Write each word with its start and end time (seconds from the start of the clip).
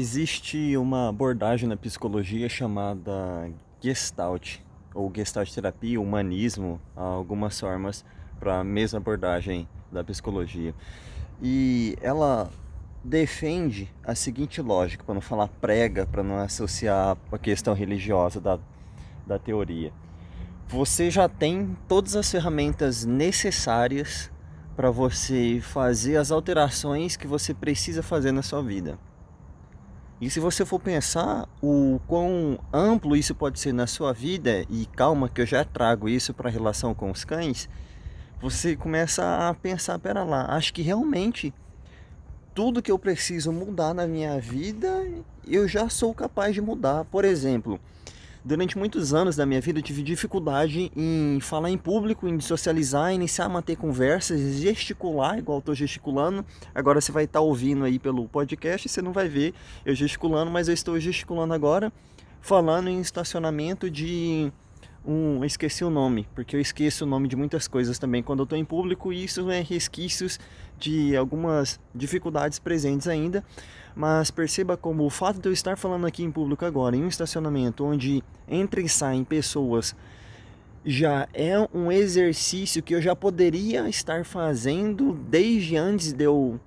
Existe 0.00 0.76
uma 0.76 1.08
abordagem 1.08 1.68
na 1.68 1.76
psicologia 1.76 2.48
chamada 2.48 3.50
Gestalt, 3.80 4.58
ou 4.94 5.10
Gestalt 5.12 5.52
terapia, 5.52 6.00
humanismo, 6.00 6.80
algumas 6.94 7.58
formas 7.58 8.04
para 8.38 8.60
a 8.60 8.64
mesma 8.64 9.00
abordagem 9.00 9.68
da 9.90 10.04
psicologia. 10.04 10.72
E 11.42 11.98
ela 12.00 12.48
defende 13.02 13.92
a 14.04 14.14
seguinte 14.14 14.62
lógica, 14.62 15.02
para 15.02 15.14
não 15.14 15.20
falar 15.20 15.48
prega, 15.60 16.06
para 16.06 16.22
não 16.22 16.38
associar 16.38 17.16
a 17.32 17.36
questão 17.38 17.74
religiosa 17.74 18.40
da, 18.40 18.56
da 19.26 19.36
teoria. 19.36 19.92
Você 20.68 21.10
já 21.10 21.28
tem 21.28 21.76
todas 21.88 22.14
as 22.14 22.30
ferramentas 22.30 23.04
necessárias 23.04 24.30
para 24.76 24.92
você 24.92 25.58
fazer 25.60 26.18
as 26.18 26.30
alterações 26.30 27.16
que 27.16 27.26
você 27.26 27.52
precisa 27.52 28.00
fazer 28.00 28.30
na 28.30 28.42
sua 28.42 28.62
vida. 28.62 28.96
E 30.20 30.28
se 30.28 30.40
você 30.40 30.64
for 30.64 30.80
pensar 30.80 31.48
o 31.62 32.00
quão 32.06 32.58
amplo 32.72 33.16
isso 33.16 33.34
pode 33.34 33.60
ser 33.60 33.72
na 33.72 33.86
sua 33.86 34.12
vida, 34.12 34.66
e 34.68 34.84
calma 34.86 35.28
que 35.28 35.40
eu 35.40 35.46
já 35.46 35.64
trago 35.64 36.08
isso 36.08 36.34
para 36.34 36.48
a 36.48 36.52
relação 36.52 36.92
com 36.92 37.10
os 37.10 37.24
cães, 37.24 37.68
você 38.40 38.74
começa 38.74 39.48
a 39.48 39.54
pensar, 39.54 39.98
pera 39.98 40.24
lá, 40.24 40.46
acho 40.54 40.72
que 40.72 40.82
realmente 40.82 41.54
tudo 42.52 42.82
que 42.82 42.90
eu 42.90 42.98
preciso 42.98 43.52
mudar 43.52 43.94
na 43.94 44.06
minha 44.08 44.40
vida, 44.40 45.06
eu 45.46 45.68
já 45.68 45.88
sou 45.88 46.12
capaz 46.12 46.52
de 46.52 46.60
mudar. 46.60 47.04
Por 47.04 47.24
exemplo, 47.24 47.78
durante 48.44 48.78
muitos 48.78 49.12
anos 49.12 49.36
da 49.36 49.44
minha 49.44 49.60
vida 49.60 49.78
eu 49.78 49.82
tive 49.82 50.02
dificuldade 50.02 50.90
em 50.96 51.38
falar 51.40 51.70
em 51.70 51.78
público, 51.78 52.28
em 52.28 52.40
socializar, 52.40 53.12
iniciar 53.12 53.46
a 53.46 53.48
manter 53.48 53.76
conversas, 53.76 54.40
gesticular, 54.56 55.38
igual 55.38 55.58
estou 55.58 55.74
gesticulando. 55.74 56.44
Agora 56.74 57.00
você 57.00 57.12
vai 57.12 57.24
estar 57.24 57.40
tá 57.40 57.44
ouvindo 57.44 57.84
aí 57.84 57.98
pelo 57.98 58.28
podcast, 58.28 58.88
você 58.88 59.02
não 59.02 59.12
vai 59.12 59.28
ver 59.28 59.54
eu 59.84 59.94
gesticulando, 59.94 60.50
mas 60.50 60.68
eu 60.68 60.74
estou 60.74 60.98
gesticulando 60.98 61.54
agora, 61.54 61.92
falando 62.40 62.88
em 62.88 63.00
estacionamento 63.00 63.90
de 63.90 64.52
um, 65.06 65.44
esqueci 65.44 65.84
o 65.84 65.90
nome, 65.90 66.28
porque 66.34 66.56
eu 66.56 66.60
esqueço 66.60 67.04
o 67.04 67.08
nome 67.08 67.28
de 67.28 67.36
muitas 67.36 67.66
coisas 67.66 67.98
também 67.98 68.22
quando 68.22 68.40
eu 68.40 68.44
estou 68.44 68.58
em 68.58 68.64
público 68.64 69.12
e 69.12 69.24
isso 69.24 69.50
é 69.50 69.60
resquícios 69.60 70.38
de 70.78 71.16
algumas 71.16 71.80
dificuldades 71.94 72.58
presentes 72.58 73.06
ainda. 73.08 73.44
Mas 73.96 74.30
perceba 74.30 74.76
como 74.76 75.04
o 75.04 75.10
fato 75.10 75.40
de 75.40 75.48
eu 75.48 75.52
estar 75.52 75.76
falando 75.76 76.06
aqui 76.06 76.22
em 76.22 76.30
público 76.30 76.64
agora, 76.64 76.96
em 76.96 77.02
um 77.02 77.08
estacionamento 77.08 77.84
onde 77.84 78.22
entra 78.46 78.80
e 78.80 78.88
saem 78.88 79.24
pessoas, 79.24 79.94
já 80.84 81.28
é 81.34 81.54
um 81.74 81.90
exercício 81.90 82.82
que 82.82 82.94
eu 82.94 83.02
já 83.02 83.16
poderia 83.16 83.88
estar 83.88 84.24
fazendo 84.24 85.14
desde 85.28 85.76
antes 85.76 86.12
de 86.12 86.24
eu 86.24 86.60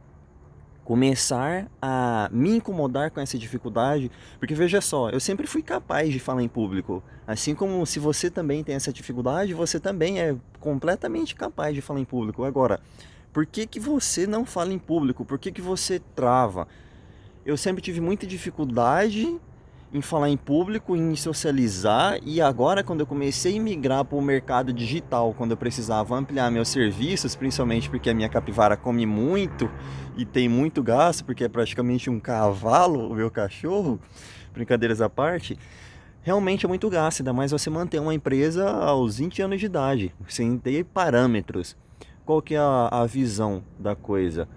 começar 0.83 1.69
a 1.81 2.29
me 2.31 2.57
incomodar 2.57 3.11
com 3.11 3.19
essa 3.19 3.37
dificuldade, 3.37 4.11
porque 4.39 4.53
veja 4.53 4.81
só, 4.81 5.09
eu 5.09 5.19
sempre 5.19 5.47
fui 5.47 5.61
capaz 5.61 6.11
de 6.11 6.19
falar 6.19 6.43
em 6.43 6.47
público. 6.47 7.03
Assim 7.25 7.55
como 7.55 7.85
se 7.85 7.99
você 7.99 8.29
também 8.29 8.63
tem 8.63 8.75
essa 8.75 8.91
dificuldade, 8.91 9.53
você 9.53 9.79
também 9.79 10.19
é 10.19 10.35
completamente 10.59 11.35
capaz 11.35 11.73
de 11.75 11.81
falar 11.81 11.99
em 11.99 12.05
público. 12.05 12.43
Agora, 12.43 12.79
por 13.31 13.45
que 13.45 13.65
que 13.65 13.79
você 13.79 14.27
não 14.27 14.45
fala 14.45 14.73
em 14.73 14.79
público? 14.79 15.23
Por 15.23 15.39
que 15.39 15.51
que 15.51 15.61
você 15.61 16.01
trava? 16.15 16.67
Eu 17.45 17.55
sempre 17.55 17.81
tive 17.81 18.01
muita 18.01 18.27
dificuldade 18.27 19.39
em 19.93 20.01
falar 20.01 20.29
em 20.29 20.37
público, 20.37 20.95
em 20.95 21.15
socializar 21.15 22.17
e 22.23 22.39
agora 22.41 22.83
quando 22.83 23.01
eu 23.01 23.05
comecei 23.05 23.57
a 23.57 23.61
migrar 23.61 24.05
para 24.05 24.17
o 24.17 24.21
mercado 24.21 24.71
digital, 24.71 25.33
quando 25.37 25.51
eu 25.51 25.57
precisava 25.57 26.15
ampliar 26.15 26.49
meus 26.49 26.69
serviços, 26.69 27.35
principalmente 27.35 27.89
porque 27.89 28.09
a 28.09 28.13
minha 28.13 28.29
capivara 28.29 28.77
come 28.77 29.05
muito 29.05 29.69
e 30.15 30.25
tem 30.25 30.47
muito 30.47 30.81
gasto, 30.81 31.25
porque 31.25 31.43
é 31.43 31.49
praticamente 31.49 32.09
um 32.09 32.19
cavalo 32.19 33.11
o 33.11 33.15
meu 33.15 33.29
cachorro, 33.29 33.99
brincadeiras 34.53 35.01
à 35.01 35.09
parte, 35.09 35.57
realmente 36.21 36.65
é 36.65 36.69
muito 36.69 36.89
gasto, 36.89 37.19
ainda 37.19 37.33
mais 37.33 37.51
você 37.51 37.69
manter 37.69 37.99
uma 37.99 38.13
empresa 38.13 38.69
aos 38.69 39.17
20 39.17 39.41
anos 39.41 39.59
de 39.59 39.65
idade, 39.65 40.15
sem 40.27 40.57
ter 40.57 40.85
parâmetros. 40.85 41.75
Qual 42.25 42.41
que 42.41 42.55
é 42.55 42.59
a, 42.59 42.87
a 42.91 43.05
visão 43.05 43.63
da 43.77 43.95
coisa? 43.95 44.47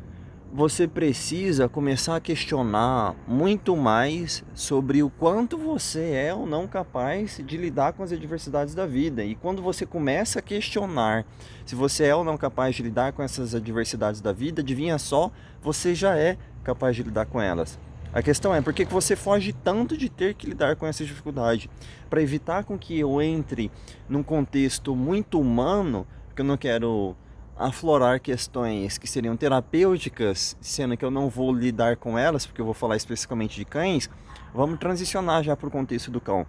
Você 0.57 0.87
precisa 0.87 1.69
começar 1.69 2.15
a 2.15 2.21
questionar 2.21 3.17
muito 3.27 3.77
mais 3.77 4.45
sobre 4.55 5.03
o 5.03 5.11
quanto 5.11 5.59
você 5.59 6.13
é 6.13 6.33
ou 6.33 6.47
não 6.47 6.69
capaz 6.69 7.41
de 7.45 7.57
lidar 7.57 7.93
com 7.93 8.05
as 8.05 8.13
adversidades 8.13 8.73
da 8.73 8.87
vida. 8.87 9.25
E 9.25 9.35
quando 9.35 9.61
você 9.61 9.85
começa 9.85 10.39
a 10.39 10.43
questionar 10.43 11.27
se 11.67 11.75
você 11.75 12.05
é 12.05 12.15
ou 12.15 12.23
não 12.23 12.39
capaz 12.39 12.77
de 12.77 12.85
lidar 12.85 13.13
com 13.15 13.21
essas 13.21 13.53
adversidades 13.53 14.21
da 14.21 14.33
vida, 14.33 14.63
adivinha 14.63 14.97
só, 14.97 15.33
você 15.61 15.93
já 15.93 16.17
é 16.17 16.39
capaz 16.63 16.95
de 16.95 17.03
lidar 17.03 17.27
com 17.27 17.41
elas. 17.41 17.77
A 18.13 18.23
questão 18.23 18.55
é 18.55 18.61
por 18.61 18.73
que 18.73 18.85
você 18.85 19.17
foge 19.17 19.53
tanto 19.53 19.97
de 19.97 20.09
ter 20.09 20.35
que 20.35 20.47
lidar 20.47 20.77
com 20.77 20.87
essa 20.87 21.05
dificuldade? 21.05 21.69
Para 22.09 22.23
evitar 22.23 22.63
com 22.63 22.79
que 22.79 22.97
eu 22.97 23.21
entre 23.21 23.73
num 24.09 24.23
contexto 24.23 24.95
muito 24.95 25.41
humano, 25.41 26.07
que 26.33 26.43
eu 26.43 26.47
não 26.47 26.57
quero 26.57 27.17
aflorar 27.57 28.21
questões 28.21 28.99
que 28.99 29.07
seriam 29.07 29.37
terapêuticas, 29.37 30.57
sendo 30.61 30.97
que 30.97 31.05
eu 31.05 31.11
não 31.11 31.29
vou 31.29 31.55
lidar 31.55 31.97
com 31.97 32.19
elas, 32.19 32.47
porque 32.47 32.61
eu 32.61 32.65
vou 32.65 32.75
falar 32.75 32.97
especificamente 32.97 33.57
de 33.57 33.65
cães, 33.65 34.11
vamos 34.53 34.79
transicionar 34.79 35.43
já 35.43 35.57
para 35.57 35.69
o 35.69 35.71
contexto 35.71 36.11
do 36.11 36.21
cão. 36.21 36.47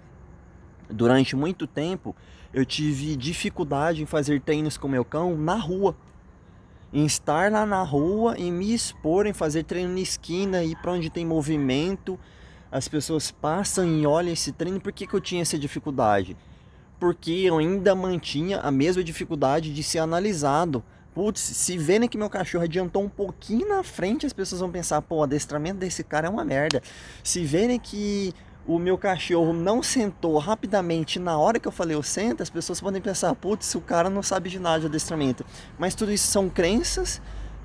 Durante 0.89 1.35
muito 1.35 1.67
tempo, 1.67 2.15
eu 2.53 2.65
tive 2.65 3.15
dificuldade 3.15 4.01
em 4.01 4.05
fazer 4.05 4.41
treinos 4.41 4.77
com 4.77 4.88
meu 4.88 5.05
cão 5.05 5.38
na 5.38 5.55
rua. 5.55 5.95
Em 6.94 7.05
estar 7.05 7.51
lá 7.51 7.65
na 7.65 7.83
rua, 7.83 8.38
em 8.38 8.51
me 8.51 8.73
expor, 8.73 9.25
em 9.25 9.33
fazer 9.33 9.63
treino 9.63 9.94
na 9.94 9.99
esquina, 9.99 10.63
ir 10.63 10.75
para 10.77 10.94
onde 10.94 11.09
tem 11.09 11.25
movimento. 11.25 12.19
As 12.71 12.88
pessoas 12.88 13.31
passam 13.31 13.85
e 13.85 14.05
olham 14.05 14.31
esse 14.31 14.51
treino. 14.51 14.79
Por 14.79 14.94
que, 14.94 15.05
que 15.05 15.13
eu 15.13 15.19
tinha 15.19 15.41
essa 15.41 15.57
dificuldade? 15.57 16.38
Porque 16.99 17.31
eu 17.31 17.57
ainda 17.57 17.94
mantinha 17.94 18.59
a 18.59 18.71
mesma 18.71 19.03
dificuldade 19.03 19.73
de 19.73 19.83
ser 19.83 19.99
analisado 19.99 20.83
putz, 21.15 21.39
se 21.39 21.77
verem 21.77 22.09
que 22.09 22.17
meu 22.17 22.29
cachorro 22.29 22.65
adiantou 22.65 23.01
um 23.01 23.09
pouquinho 23.09 23.69
na 23.69 23.81
frente, 23.83 24.25
as 24.25 24.33
pessoas 24.33 24.59
vão 24.59 24.69
pensar, 24.69 25.01
pô, 25.01 25.15
o 25.15 25.23
adestramento 25.23 25.79
desse 25.79 26.03
cara 26.03 26.27
é 26.27 26.29
uma 26.29 26.43
merda. 26.43 26.81
Se 27.23 27.45
verem 27.45 27.79
que 27.79 28.33
o 28.67 28.77
meu 28.77 28.97
cachorro 28.97 29.53
não 29.53 29.81
sentou 29.81 30.37
rapidamente 30.37 31.17
na 31.17 31.37
hora 31.37 31.57
que 31.57 31.67
eu 31.67 31.71
falei 31.71 31.95
eu 31.95 32.03
sento, 32.03 32.43
as 32.43 32.49
pessoas 32.49 32.81
podem 32.81 33.01
pensar, 33.01 33.33
putz, 33.33 33.73
o 33.75 33.81
cara 33.81 34.09
não 34.09 34.21
sabe 34.21 34.49
de 34.49 34.59
nada 34.59 34.81
de 34.81 34.85
adestramento. 34.87 35.45
Mas 35.79 35.95
tudo 35.95 36.11
isso 36.11 36.27
são 36.27 36.49
crenças 36.49 37.21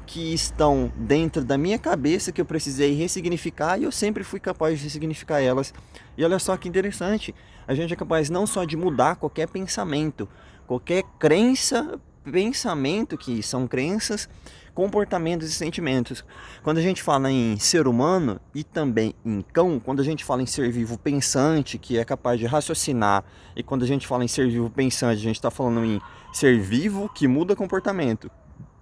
que 0.06 0.32
estão 0.32 0.92
dentro 0.96 1.44
da 1.44 1.58
minha 1.58 1.78
cabeça 1.78 2.30
que 2.30 2.40
eu 2.40 2.44
precisei 2.44 2.94
ressignificar 2.94 3.78
e 3.78 3.84
eu 3.84 3.92
sempre 3.92 4.22
fui 4.22 4.38
capaz 4.38 4.78
de 4.78 4.84
ressignificar 4.84 5.40
elas. 5.40 5.74
E 6.16 6.24
olha 6.24 6.38
só 6.38 6.56
que 6.56 6.68
interessante, 6.68 7.34
a 7.66 7.74
gente 7.74 7.92
é 7.92 7.96
capaz 7.96 8.30
não 8.30 8.46
só 8.46 8.64
de 8.64 8.76
mudar 8.76 9.16
qualquer 9.16 9.48
pensamento, 9.48 10.28
qualquer 10.66 11.02
crença 11.18 11.98
pensamento, 12.30 13.16
que 13.18 13.42
são 13.42 13.66
crenças, 13.66 14.28
comportamentos 14.74 15.48
e 15.48 15.52
sentimentos. 15.52 16.24
Quando 16.62 16.78
a 16.78 16.82
gente 16.82 17.02
fala 17.02 17.30
em 17.30 17.58
ser 17.58 17.86
humano 17.86 18.40
e 18.54 18.64
também 18.64 19.14
em 19.24 19.42
cão, 19.42 19.80
quando 19.80 20.00
a 20.00 20.04
gente 20.04 20.24
fala 20.24 20.42
em 20.42 20.46
ser 20.46 20.70
vivo 20.70 20.98
pensante, 20.98 21.78
que 21.78 21.98
é 21.98 22.04
capaz 22.04 22.38
de 22.38 22.46
raciocinar, 22.46 23.24
e 23.54 23.62
quando 23.62 23.82
a 23.82 23.86
gente 23.86 24.06
fala 24.06 24.24
em 24.24 24.28
ser 24.28 24.48
vivo 24.48 24.70
pensante, 24.70 25.18
a 25.18 25.22
gente 25.22 25.36
está 25.36 25.50
falando 25.50 25.84
em 25.84 26.00
ser 26.32 26.60
vivo 26.60 27.08
que 27.08 27.26
muda 27.26 27.56
comportamento. 27.56 28.30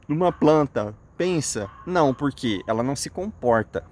Uma 0.08 0.32
planta 0.32 0.94
pensa? 1.16 1.68
Não, 1.84 2.14
porque 2.14 2.62
ela 2.66 2.82
não 2.82 2.94
se 2.94 3.10
comporta. 3.10 3.84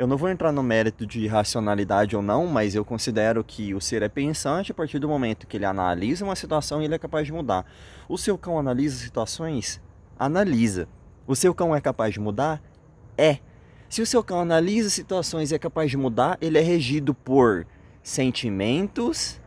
Eu 0.00 0.06
não 0.06 0.16
vou 0.16 0.30
entrar 0.30 0.50
no 0.50 0.62
mérito 0.62 1.04
de 1.04 1.26
racionalidade 1.26 2.16
ou 2.16 2.22
não, 2.22 2.46
mas 2.46 2.74
eu 2.74 2.82
considero 2.86 3.44
que 3.44 3.74
o 3.74 3.82
ser 3.82 4.00
é 4.00 4.08
pensante 4.08 4.72
a 4.72 4.74
partir 4.74 4.98
do 4.98 5.06
momento 5.06 5.46
que 5.46 5.58
ele 5.58 5.66
analisa 5.66 6.24
uma 6.24 6.34
situação 6.34 6.80
e 6.80 6.86
ele 6.86 6.94
é 6.94 6.98
capaz 6.98 7.26
de 7.26 7.32
mudar. 7.34 7.66
O 8.08 8.16
seu 8.16 8.38
cão 8.38 8.58
analisa 8.58 8.96
situações? 8.96 9.78
Analisa. 10.18 10.88
O 11.26 11.36
seu 11.36 11.54
cão 11.54 11.76
é 11.76 11.82
capaz 11.82 12.14
de 12.14 12.18
mudar? 12.18 12.62
É. 13.14 13.40
Se 13.90 14.00
o 14.00 14.06
seu 14.06 14.24
cão 14.24 14.40
analisa 14.40 14.88
situações 14.88 15.52
e 15.52 15.54
é 15.54 15.58
capaz 15.58 15.90
de 15.90 15.98
mudar, 15.98 16.38
ele 16.40 16.56
é 16.56 16.62
regido 16.62 17.12
por 17.12 17.66
sentimentos, 18.02 19.38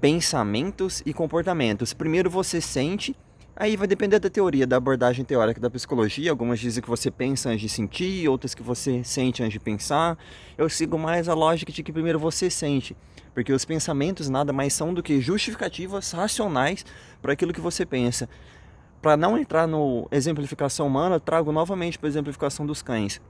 pensamentos 0.00 1.02
e 1.04 1.12
comportamentos. 1.12 1.92
Primeiro 1.92 2.30
você 2.30 2.58
sente 2.58 3.14
Aí 3.60 3.76
vai 3.76 3.86
depender 3.86 4.18
da 4.18 4.30
teoria, 4.30 4.66
da 4.66 4.78
abordagem 4.78 5.22
teórica 5.22 5.60
da 5.60 5.68
psicologia. 5.68 6.30
Algumas 6.30 6.58
dizem 6.58 6.82
que 6.82 6.88
você 6.88 7.10
pensa 7.10 7.50
antes 7.50 7.60
de 7.60 7.68
sentir, 7.68 8.26
outras 8.26 8.54
que 8.54 8.62
você 8.62 9.04
sente 9.04 9.42
antes 9.42 9.52
de 9.52 9.60
pensar. 9.60 10.16
Eu 10.56 10.66
sigo 10.70 10.98
mais 10.98 11.28
a 11.28 11.34
lógica 11.34 11.70
de 11.70 11.82
que 11.82 11.92
primeiro 11.92 12.18
você 12.18 12.48
sente, 12.48 12.96
porque 13.34 13.52
os 13.52 13.66
pensamentos 13.66 14.30
nada 14.30 14.50
mais 14.50 14.72
são 14.72 14.94
do 14.94 15.02
que 15.02 15.20
justificativas 15.20 16.10
racionais 16.10 16.86
para 17.20 17.34
aquilo 17.34 17.52
que 17.52 17.60
você 17.60 17.84
pensa. 17.84 18.30
Para 19.02 19.14
não 19.14 19.36
entrar 19.36 19.66
no 19.66 20.08
exemplificação 20.10 20.86
humana, 20.86 21.20
trago 21.20 21.52
novamente 21.52 21.98
para 21.98 22.08
a 22.08 22.12
exemplificação 22.12 22.64
dos 22.64 22.80
cães. 22.80 23.20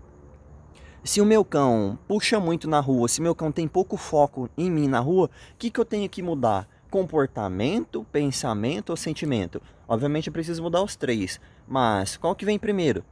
Se 1.03 1.21
o 1.21 1.27
meu 1.27 1.45
cão 1.45 1.99
puxa 2.07 2.39
muito 2.39 2.69
na 2.69 2.79
rua, 2.79 3.09
se 3.09 3.21
meu 3.21 3.35
cão 3.35 3.51
tem 3.51 3.67
pouco 3.67 3.97
foco 3.97 4.49
em 4.57 4.71
mim 4.71 4.87
na 4.87 5.01
rua, 5.01 5.27
o 5.27 5.57
que, 5.59 5.71
que 5.71 5.81
eu 5.81 5.85
tenho 5.85 6.09
que 6.09 6.23
mudar? 6.23 6.69
Comportamento, 6.91 8.05
pensamento 8.13 8.91
ou 8.91 8.97
sentimento? 8.97 9.63
Obviamente 9.89 10.27
eu 10.27 10.33
preciso 10.33 10.63
mudar 10.63 10.83
os 10.83 10.97
três, 10.97 11.41
mas 11.67 12.17
qual 12.17 12.35
que 12.35 12.45
vem 12.45 12.59
primeiro? 12.59 13.05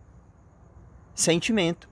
Sentimento. 1.15 1.89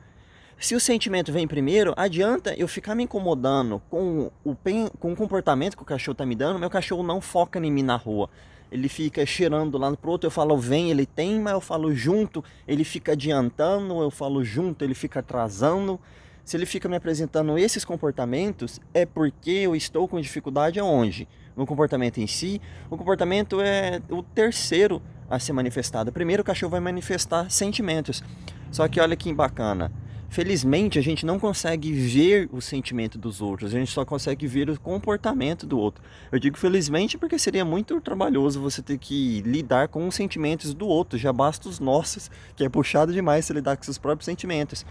Se 0.59 0.75
o 0.75 0.81
sentimento 0.81 1.33
vem 1.33 1.47
primeiro, 1.47 1.93
adianta 1.97 2.55
eu 2.57 2.67
ficar 2.67 2.95
me 2.95 3.05
incomodando 3.05 3.81
com 3.91 4.31
o, 4.43 4.57
com 4.99 5.13
o 5.13 5.17
comportamento 5.17 5.77
que 5.77 5.83
o 5.83 5.87
cachorro 5.87 6.15
tá 6.15 6.25
me 6.25 6.35
dando, 6.35 6.59
meu 6.59 6.71
cachorro 6.71 7.03
não 7.03 7.21
foca 7.21 7.59
em 7.59 7.71
mim 7.71 7.83
na 7.83 7.97
rua. 7.97 8.31
Ele 8.73 8.89
fica 8.89 9.25
cheirando 9.25 9.79
lá 9.79 9.95
pro 9.97 10.11
outro, 10.11 10.27
eu 10.27 10.31
falo 10.31 10.57
vem, 10.57 10.91
ele 10.91 11.07
tem, 11.07 11.39
mas 11.41 11.53
eu 11.53 11.61
falo 11.61 11.95
junto, 11.95 12.43
ele 12.67 12.85
fica 12.85 13.13
adiantando, 13.13 14.01
eu 14.01 14.11
falo 14.11 14.43
junto, 14.43 14.83
ele 14.83 14.95
fica 14.95 15.21
atrasando. 15.21 16.01
Se 16.45 16.57
ele 16.57 16.65
fica 16.65 16.89
me 16.89 16.97
apresentando 16.97 17.59
esses 17.59 17.85
comportamentos, 17.85 18.81
é 18.95 19.05
porque 19.05 19.51
eu 19.51 19.77
estou 19.77 20.09
com 20.09 20.21
dificuldade 20.21 20.81
aonde? 20.81 21.29
No 21.57 21.65
comportamento 21.65 22.19
em 22.19 22.27
si, 22.27 22.61
o 22.91 22.97
comportamento 22.97 23.61
é 23.61 24.03
o 24.11 24.23
terceiro 24.23 25.01
a 25.29 25.39
ser 25.39 25.53
manifestado. 25.55 26.13
Primeiro 26.13 26.43
o 26.43 26.45
cachorro 26.45 26.71
vai 26.71 26.81
manifestar 26.81 27.51
sentimentos. 27.51 28.23
Só 28.71 28.87
que 28.87 29.01
olha 29.01 29.17
que 29.17 29.33
bacana. 29.33 29.91
Felizmente 30.29 30.99
a 30.99 31.03
gente 31.03 31.25
não 31.25 31.39
consegue 31.39 31.93
ver 31.93 32.49
o 32.53 32.61
sentimento 32.61 33.17
dos 33.17 33.41
outros, 33.41 33.73
a 33.73 33.79
gente 33.79 33.91
só 33.91 34.05
consegue 34.05 34.47
ver 34.47 34.69
o 34.69 34.79
comportamento 34.79 35.67
do 35.67 35.79
outro. 35.79 36.03
Eu 36.33 36.39
digo 36.39 36.59
felizmente 36.59 37.17
porque 37.17 37.39
seria 37.39 37.65
muito 37.65 38.01
trabalhoso 38.01 38.61
você 38.61 38.83
ter 38.83 38.99
que 38.99 39.41
lidar 39.43 39.89
com 39.89 40.07
os 40.07 40.15
sentimentos 40.15 40.75
do 40.75 40.87
outro, 40.87 41.17
já 41.17 41.33
basta 41.33 41.69
os 41.69 41.79
nossos, 41.79 42.29
que 42.57 42.65
é 42.65 42.69
puxado 42.69 43.13
demais 43.13 43.45
você 43.45 43.53
lidar 43.53 43.77
com 43.77 43.85
seus 43.85 43.99
próprios 43.99 44.27
sentimentos. 44.27 44.85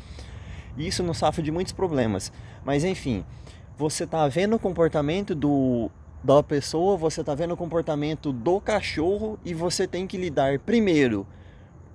Isso 0.77 1.03
nos 1.03 1.17
safa 1.17 1.41
de 1.41 1.51
muitos 1.51 1.73
problemas. 1.73 2.31
Mas 2.63 2.83
enfim, 2.83 3.23
você 3.77 4.05
está 4.05 4.27
vendo 4.27 4.55
o 4.55 4.59
comportamento 4.59 5.35
do 5.35 5.91
da 6.23 6.41
pessoa, 6.41 6.97
você 6.97 7.21
está 7.21 7.35
vendo 7.35 7.53
o 7.53 7.57
comportamento 7.57 8.33
do 8.33 8.59
cachorro 8.59 9.39
e 9.45 9.53
você 9.53 9.87
tem 9.87 10.07
que 10.07 10.17
lidar 10.17 10.59
primeiro 10.59 11.27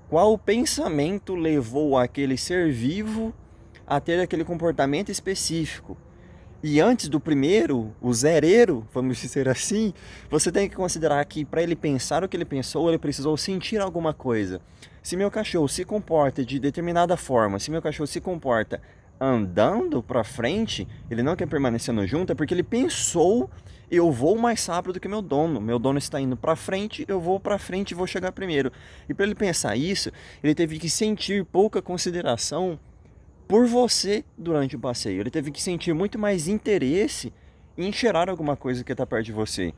qual 0.08 0.36
pensamento 0.36 1.34
levou 1.34 1.96
aquele 1.96 2.36
ser 2.36 2.72
vivo 2.72 3.32
a 3.86 4.00
ter 4.00 4.20
aquele 4.20 4.44
comportamento 4.44 5.10
específico. 5.10 5.96
E 6.62 6.80
antes 6.80 7.08
do 7.08 7.18
primeiro, 7.18 7.94
o 8.02 8.12
zereiro, 8.12 8.86
vamos 8.92 9.18
dizer 9.18 9.48
assim, 9.48 9.94
você 10.28 10.52
tem 10.52 10.68
que 10.68 10.76
considerar 10.76 11.24
que 11.24 11.44
para 11.44 11.62
ele 11.62 11.74
pensar 11.74 12.22
o 12.22 12.28
que 12.28 12.36
ele 12.36 12.44
pensou, 12.44 12.88
ele 12.88 12.98
precisou 12.98 13.36
sentir 13.36 13.80
alguma 13.80 14.12
coisa. 14.12 14.60
Se 15.02 15.16
meu 15.16 15.30
cachorro 15.30 15.68
se 15.68 15.84
comporta 15.84 16.44
de 16.44 16.58
determinada 16.58 17.16
forma, 17.16 17.58
se 17.58 17.70
meu 17.70 17.80
cachorro 17.80 18.06
se 18.06 18.20
comporta 18.20 18.82
andando 19.20 20.02
para 20.02 20.24
frente, 20.24 20.88
ele 21.10 21.22
não 21.22 21.36
quer 21.36 21.46
permanecer 21.46 21.92
no 21.92 22.06
junto, 22.06 22.32
é 22.32 22.34
porque 22.34 22.54
ele 22.54 22.62
pensou 22.62 23.50
eu 23.90 24.12
vou 24.12 24.38
mais 24.38 24.64
rápido 24.66 24.92
do 24.94 25.00
que 25.00 25.08
meu 25.08 25.20
dono. 25.20 25.60
Meu 25.60 25.78
dono 25.78 25.98
está 25.98 26.20
indo 26.20 26.36
para 26.36 26.54
frente, 26.54 27.04
eu 27.08 27.20
vou 27.20 27.40
para 27.40 27.58
frente 27.58 27.90
e 27.90 27.94
vou 27.94 28.06
chegar 28.06 28.30
primeiro. 28.30 28.70
E 29.08 29.14
para 29.14 29.26
ele 29.26 29.34
pensar 29.34 29.76
isso, 29.76 30.12
ele 30.44 30.54
teve 30.54 30.78
que 30.78 30.88
sentir 30.88 31.44
pouca 31.44 31.82
consideração 31.82 32.78
por 33.48 33.66
você 33.66 34.24
durante 34.38 34.76
o 34.76 34.78
passeio. 34.78 35.20
Ele 35.20 35.30
teve 35.30 35.50
que 35.50 35.60
sentir 35.60 35.92
muito 35.92 36.18
mais 36.18 36.46
interesse 36.46 37.32
em 37.76 37.92
cheirar 37.92 38.30
alguma 38.30 38.56
coisa 38.56 38.84
que 38.84 38.92
está 38.92 39.04
perto 39.04 39.26
de 39.26 39.32
você. 39.32 39.74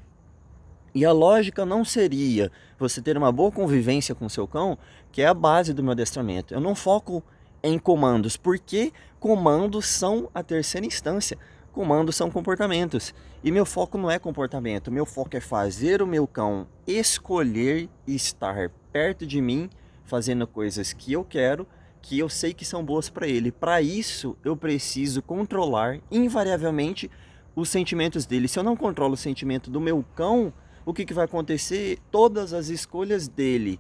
E 0.95 1.07
a 1.07 1.13
lógica 1.13 1.65
não 1.65 1.83
seria 1.83 2.53
você 2.79 3.01
ter 3.01 3.17
uma 3.17 3.33
boa 3.33 3.51
convivência 3.51 4.15
com 4.15 4.29
seu 4.29 4.47
cão, 4.47 4.77
que 5.11 5.23
é 5.23 5.27
a 5.27 5.33
base 5.33 5.73
do 5.73 5.83
meu 5.83 5.93
adestramento. 5.93 6.53
Eu 6.53 6.61
não 6.61 6.75
foco 6.75 7.23
em 7.63 7.79
comandos, 7.79 8.37
porque 8.37 8.93
comandos 9.23 9.87
são 9.87 10.29
a 10.35 10.43
terceira 10.43 10.85
instância. 10.85 11.39
Comandos 11.71 12.17
são 12.17 12.29
comportamentos. 12.29 13.15
E 13.45 13.53
meu 13.53 13.65
foco 13.65 13.97
não 13.97 14.11
é 14.11 14.19
comportamento, 14.19 14.91
meu 14.91 15.07
foco 15.07 15.37
é 15.37 15.41
fazer 15.41 16.03
o 16.03 16.07
meu 16.09 16.27
cão 16.27 16.67
escolher 16.89 17.89
estar 18.05 18.69
perto 18.91 19.25
de 19.25 19.41
mim, 19.41 19.71
fazendo 20.05 20.45
coisas 20.45 20.93
que 20.93 21.13
eu 21.13 21.23
quero, 21.23 21.69
que 22.03 22.19
eu 22.19 22.29
sei 22.29 22.53
que 22.53 22.65
são 22.65 22.85
boas 22.85 23.09
para 23.09 23.29
ele. 23.29 23.53
Para 23.53 23.81
isso, 23.81 24.37
eu 24.45 24.57
preciso 24.57 25.23
controlar 25.23 26.01
invariavelmente 26.11 27.09
os 27.55 27.69
sentimentos 27.69 28.27
dele. 28.27 28.49
Se 28.49 28.59
eu 28.59 28.65
não 28.65 28.77
controlo 28.77 29.15
o 29.15 29.17
sentimento 29.17 29.71
do 29.71 29.81
meu 29.81 30.05
cão, 30.17 30.53
o 30.85 30.93
que, 30.93 31.05
que 31.05 31.15
vai 31.15 31.27
acontecer? 31.27 32.01
Todas 32.11 32.53
as 32.53 32.71
escolhas 32.71 33.29
dele, 33.29 33.79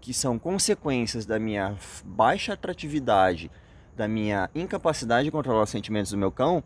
que 0.00 0.14
são 0.14 0.38
consequências 0.38 1.26
da 1.26 1.40
minha 1.40 1.76
baixa 2.04 2.52
atratividade, 2.52 3.50
da 3.96 4.08
minha 4.08 4.50
incapacidade 4.54 5.24
de 5.24 5.30
controlar 5.30 5.62
os 5.62 5.70
sentimentos 5.70 6.10
do 6.10 6.18
meu 6.18 6.32
cão, 6.32 6.62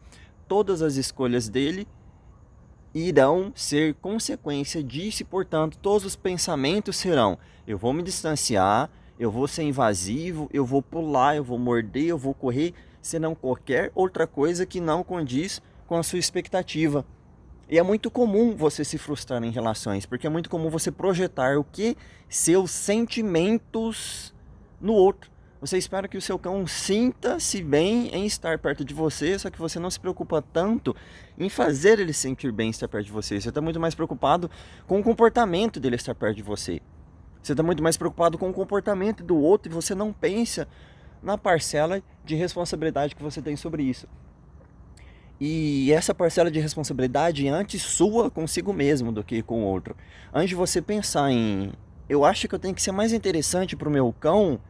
todas 0.47 0.83
as 0.83 0.97
escolhas 0.97 1.49
dele 1.49 1.87
irão 2.95 3.53
ser 3.55 3.95
consequência 3.95 4.83
disso, 4.83 5.23
e, 5.23 5.25
portanto, 5.25 5.79
todos 5.79 6.05
os 6.05 6.17
pensamentos 6.17 6.97
serão: 6.97 7.39
eu 7.67 7.77
vou 7.77 7.93
me 7.93 8.03
distanciar, 8.03 8.91
eu 9.19 9.31
vou 9.31 9.47
ser 9.47 9.63
invasivo, 9.63 10.49
eu 10.53 10.65
vou 10.65 10.83
pular, 10.83 11.37
eu 11.37 11.45
vou 11.45 11.59
morder, 11.59 12.07
eu 12.07 12.19
vou 12.19 12.35
correr, 12.35 12.73
senão 13.03 13.35
qualquer 13.35 13.93
outra 13.95 14.27
coisa 14.27 14.65
que 14.65 14.81
não 14.81 15.03
condiz 15.03 15.61
com 15.87 15.97
a 15.97 16.03
sua 16.03 16.19
expectativa. 16.19 17.05
E 17.71 17.79
é 17.79 17.83
muito 17.83 18.11
comum 18.11 18.57
você 18.57 18.83
se 18.83 18.97
frustrar 18.97 19.45
em 19.45 19.51
relações, 19.51 20.07
porque 20.07 20.27
é 20.27 20.31
muito 20.31 20.49
comum 20.49 20.71
você 20.71 20.91
projetar 20.91 21.59
o 21.59 21.65
que 21.65 21.97
seus 22.29 22.71
sentimentos 22.71 24.35
no 24.81 24.95
outro. 24.95 25.31
Você 25.61 25.77
espera 25.77 26.07
que 26.07 26.17
o 26.17 26.23
seu 26.23 26.39
cão 26.39 26.67
sinta-se 26.69 27.61
bem 27.63 28.09
em 28.15 28.25
estar 28.25 28.59
perto 28.59 28.85
de 28.85 28.95
você, 28.95 29.37
só 29.37 29.51
que 29.51 29.59
você 29.59 29.81
não 29.81 29.91
se 29.91 29.99
preocupa 29.99 30.41
tanto 30.41 30.95
em 31.37 31.49
fazer 31.49 31.99
ele 31.99 32.13
sentir 32.13 32.53
bem 32.53 32.71
estar 32.71 32.87
perto 32.87 33.07
de 33.07 33.13
você. 33.13 33.41
Você 33.41 33.49
está 33.49 33.61
muito 33.61 33.81
mais 33.81 33.95
preocupado 33.95 34.49
com 34.87 35.01
o 35.01 35.03
comportamento 35.03 35.81
dele 35.81 35.97
estar 35.97 36.15
perto 36.15 36.37
de 36.37 36.43
você. 36.45 36.81
Você 37.43 37.53
está 37.53 37.63
muito 37.63 37.83
mais 37.83 37.97
preocupado 37.97 38.39
com 38.39 38.49
o 38.49 38.53
comportamento 38.53 39.25
do 39.25 39.37
outro 39.37 39.73
e 39.73 39.75
você 39.75 39.97
não 39.97 40.13
pensa 40.13 40.69
na 41.21 41.37
parcela 41.37 42.01
de 42.25 42.37
responsabilidade 42.37 43.17
que 43.17 43.23
você 43.23 43.43
tem 43.43 43.57
sobre 43.57 43.83
isso. 43.83 44.07
E 45.41 45.93
essa 45.93 46.15
parcela 46.15 46.51
de 46.53 46.61
responsabilidade 46.61 47.47
é 47.47 47.51
antes 47.51 47.83
sua 47.83 48.31
consigo 48.31 48.73
mesmo 48.73 49.11
do 49.11 49.25
que 49.25 49.43
com 49.43 49.65
o 49.65 49.67
outro. 49.67 49.97
Antes 50.33 50.51
de 50.51 50.55
você 50.55 50.81
pensar 50.81 51.33
em 51.33 51.73
eu 52.09 52.25
acho 52.25 52.49
que 52.49 52.55
eu 52.55 52.59
tenho 52.59 52.75
que 52.75 52.81
ser 52.81 52.93
mais 52.93 53.13
interessante 53.13 53.77
para 53.77 53.89
o 53.89 53.93
meu 53.93 54.13
cão 54.19 54.61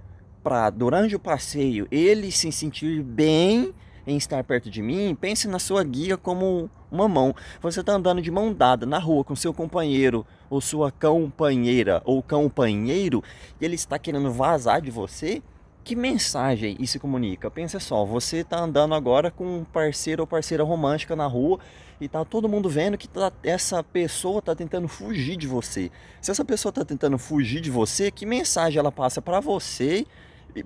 para 0.48 0.70
durante 0.70 1.14
o 1.14 1.18
passeio 1.18 1.86
ele 1.90 2.32
se 2.32 2.50
sentir 2.50 3.02
bem 3.02 3.74
em 4.06 4.16
estar 4.16 4.42
perto 4.42 4.70
de 4.70 4.80
mim, 4.80 5.14
pense 5.14 5.46
na 5.46 5.58
sua 5.58 5.84
guia 5.84 6.16
como 6.16 6.70
uma 6.90 7.06
mão. 7.06 7.34
Você 7.60 7.80
está 7.80 7.92
andando 7.92 8.22
de 8.22 8.30
mão 8.30 8.54
dada 8.54 8.86
na 8.86 8.98
rua 8.98 9.22
com 9.22 9.36
seu 9.36 9.52
companheiro 9.52 10.26
ou 10.48 10.58
sua 10.62 10.90
companheira 10.90 12.00
ou 12.06 12.22
companheiro 12.22 13.22
e 13.60 13.64
ele 13.66 13.74
está 13.74 13.98
querendo 13.98 14.32
vazar 14.32 14.80
de 14.80 14.90
você. 14.90 15.42
Que 15.84 15.94
mensagem 15.94 16.78
isso 16.80 16.98
comunica? 16.98 17.50
Pensa 17.50 17.78
só, 17.78 18.06
você 18.06 18.38
está 18.38 18.58
andando 18.58 18.94
agora 18.94 19.30
com 19.30 19.58
um 19.58 19.64
parceiro 19.64 20.22
ou 20.22 20.26
parceira 20.26 20.64
romântica 20.64 21.14
na 21.14 21.26
rua 21.26 21.58
e 22.00 22.08
tá 22.08 22.24
todo 22.24 22.48
mundo 22.48 22.70
vendo 22.70 22.96
que 22.96 23.06
tá, 23.06 23.30
essa 23.42 23.82
pessoa 23.82 24.38
está 24.38 24.54
tentando 24.54 24.88
fugir 24.88 25.36
de 25.36 25.46
você. 25.46 25.90
Se 26.22 26.30
essa 26.30 26.44
pessoa 26.44 26.70
está 26.70 26.86
tentando 26.86 27.18
fugir 27.18 27.60
de 27.60 27.70
você, 27.70 28.10
que 28.10 28.24
mensagem 28.24 28.78
ela 28.78 28.90
passa 28.90 29.20
para 29.20 29.40
você 29.40 30.06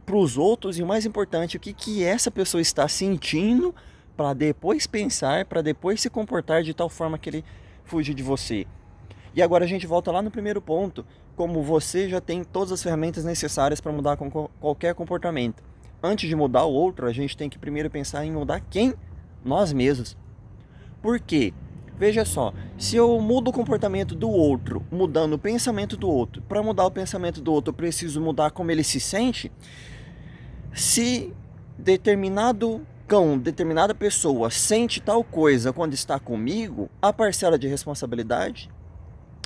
para 0.04 0.16
os 0.16 0.36
outros 0.38 0.78
e 0.78 0.82
o 0.82 0.86
mais 0.86 1.04
importante, 1.04 1.56
o 1.56 1.60
que, 1.60 1.72
que 1.72 2.04
essa 2.04 2.30
pessoa 2.30 2.60
está 2.60 2.86
sentindo 2.88 3.74
para 4.16 4.32
depois 4.34 4.86
pensar, 4.86 5.44
para 5.46 5.62
depois 5.62 6.00
se 6.00 6.10
comportar 6.10 6.62
de 6.62 6.74
tal 6.74 6.88
forma 6.88 7.18
que 7.18 7.28
ele 7.28 7.44
fuja 7.84 8.14
de 8.14 8.22
você. 8.22 8.66
E 9.34 9.42
agora 9.42 9.64
a 9.64 9.68
gente 9.68 9.86
volta 9.86 10.10
lá 10.12 10.20
no 10.20 10.30
primeiro 10.30 10.60
ponto, 10.60 11.04
como 11.34 11.62
você 11.62 12.08
já 12.08 12.20
tem 12.20 12.44
todas 12.44 12.72
as 12.72 12.82
ferramentas 12.82 13.24
necessárias 13.24 13.80
para 13.80 13.92
mudar 13.92 14.18
qualquer 14.60 14.94
comportamento. 14.94 15.62
Antes 16.02 16.28
de 16.28 16.36
mudar 16.36 16.64
o 16.64 16.72
outro, 16.72 17.06
a 17.06 17.12
gente 17.12 17.36
tem 17.36 17.48
que 17.48 17.58
primeiro 17.58 17.88
pensar 17.88 18.24
em 18.24 18.32
mudar 18.32 18.60
quem? 18.60 18.94
Nós 19.44 19.72
mesmos. 19.72 20.16
Por 21.00 21.18
quê? 21.18 21.54
Veja 21.98 22.24
só, 22.24 22.52
se 22.78 22.96
eu 22.96 23.20
mudo 23.20 23.48
o 23.48 23.52
comportamento 23.52 24.14
do 24.14 24.28
outro, 24.28 24.84
mudando 24.90 25.34
o 25.34 25.38
pensamento 25.38 25.96
do 25.96 26.08
outro, 26.08 26.42
para 26.42 26.62
mudar 26.62 26.86
o 26.86 26.90
pensamento 26.90 27.40
do 27.40 27.52
outro, 27.52 27.70
eu 27.70 27.74
preciso 27.74 28.20
mudar 28.20 28.50
como 28.50 28.70
ele 28.70 28.82
se 28.82 28.98
sente. 28.98 29.52
Se 30.74 31.32
determinado 31.78 32.84
cão, 33.06 33.38
determinada 33.38 33.94
pessoa 33.94 34.50
sente 34.50 35.00
tal 35.00 35.22
coisa 35.22 35.72
quando 35.72 35.92
está 35.92 36.18
comigo, 36.18 36.88
a 37.00 37.12
parcela 37.12 37.58
de 37.58 37.68
responsabilidade 37.68 38.70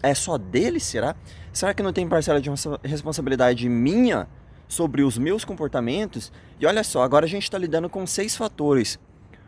é 0.03 0.15
só 0.15 0.39
dele, 0.39 0.79
será? 0.79 1.17
Será 1.53 1.75
que 1.75 1.83
não 1.83 1.93
tem 1.93 2.09
parcela 2.09 2.41
de 2.41 2.51
responsabilidade 2.85 3.69
minha 3.69 4.29
sobre 4.69 5.03
os 5.03 5.19
meus 5.19 5.45
comportamentos? 5.45 6.33
E 6.61 6.67
olha 6.67 6.85
só, 6.85 7.03
agora 7.03 7.27
a 7.27 7.29
gente 7.29 7.45
está 7.45 7.59
lidando 7.59 7.89
com 7.89 8.07
seis 8.07 8.37
fatores 8.37 8.99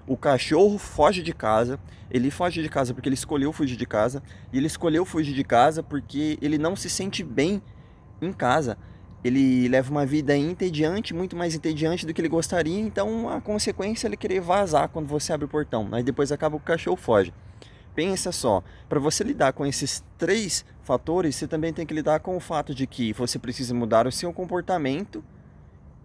o 0.09 0.17
cachorro 0.17 0.79
foge 0.79 1.23
de 1.23 1.33
casa. 1.33 1.79
Ele 2.11 2.31
foge 2.31 2.63
de 2.63 2.69
casa 2.69 2.95
porque 2.95 3.09
ele 3.09 3.15
escolheu 3.15 3.53
fugir 3.53 3.77
de 3.77 3.87
casa. 3.87 4.23
E 4.53 4.57
ele 4.57 4.67
escolheu 4.67 5.05
fugir 5.05 5.35
de 5.35 5.45
casa 5.45 5.83
porque 5.83 6.39
ele 6.41 6.59
não 6.59 6.75
se 6.75 6.89
sente 6.89 7.23
bem 7.23 7.63
em 8.21 8.33
casa. 8.33 8.79
Ele 9.23 9.69
leva 9.69 9.91
uma 9.91 10.07
vida 10.07 10.37
entediante, 10.37 11.13
muito 11.13 11.37
mais 11.37 11.55
entediante 11.55 12.07
do 12.07 12.15
que 12.15 12.21
ele 12.21 12.29
gostaria. 12.29 12.81
Então 12.81 13.29
a 13.29 13.41
consequência 13.41 14.07
é 14.07 14.09
ele 14.09 14.17
querer 14.17 14.41
vazar 14.41 14.89
quando 14.89 15.07
você 15.07 15.33
abre 15.33 15.45
o 15.45 15.49
portão. 15.49 15.85
Mas 15.85 16.05
depois 16.05 16.33
acaba 16.33 16.57
o 16.57 16.61
cachorro 16.61 16.97
foge. 16.97 17.33
Pensa 17.95 18.31
só, 18.31 18.63
para 18.89 19.01
você 19.01 19.25
lidar 19.25 19.53
com 19.53 19.67
esses 19.67 20.05
três 20.17 20.65
fatores, 20.85 21.35
você 21.35 21.49
também 21.49 21.73
tem 21.73 21.85
que 21.85 21.93
lidar 21.93 22.21
com 22.21 22.37
o 22.37 22.41
fato 22.41 22.75
de 22.75 22.87
que 22.87 23.13
você 23.13 23.39
precisa 23.39 23.75
mudar 23.75 24.07
o 24.07 24.13
seu 24.13 24.33
comportamento 24.33 25.23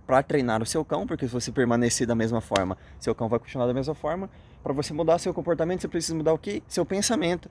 para 0.06 0.22
treinar 0.22 0.62
o 0.62 0.66
seu 0.66 0.84
cão, 0.84 1.08
porque 1.08 1.28
se 1.28 1.34
você 1.34 1.52
permanecer 1.52 2.06
da 2.06 2.16
mesma 2.16 2.42
forma, 2.42 2.78
seu 3.00 3.16
cão 3.16 3.30
vai 3.30 3.40
continuar 3.40 3.68
da 3.68 3.74
mesma 3.74 3.96
forma. 3.96 4.30
Para 4.62 4.74
você 4.74 4.94
mudar 4.94 5.18
seu 5.20 5.34
comportamento, 5.34 5.82
você 5.82 5.88
precisa 5.88 6.16
mudar 6.16 6.34
o 6.34 6.38
quê? 6.38 6.62
Seu 6.68 6.86
pensamento. 6.86 7.50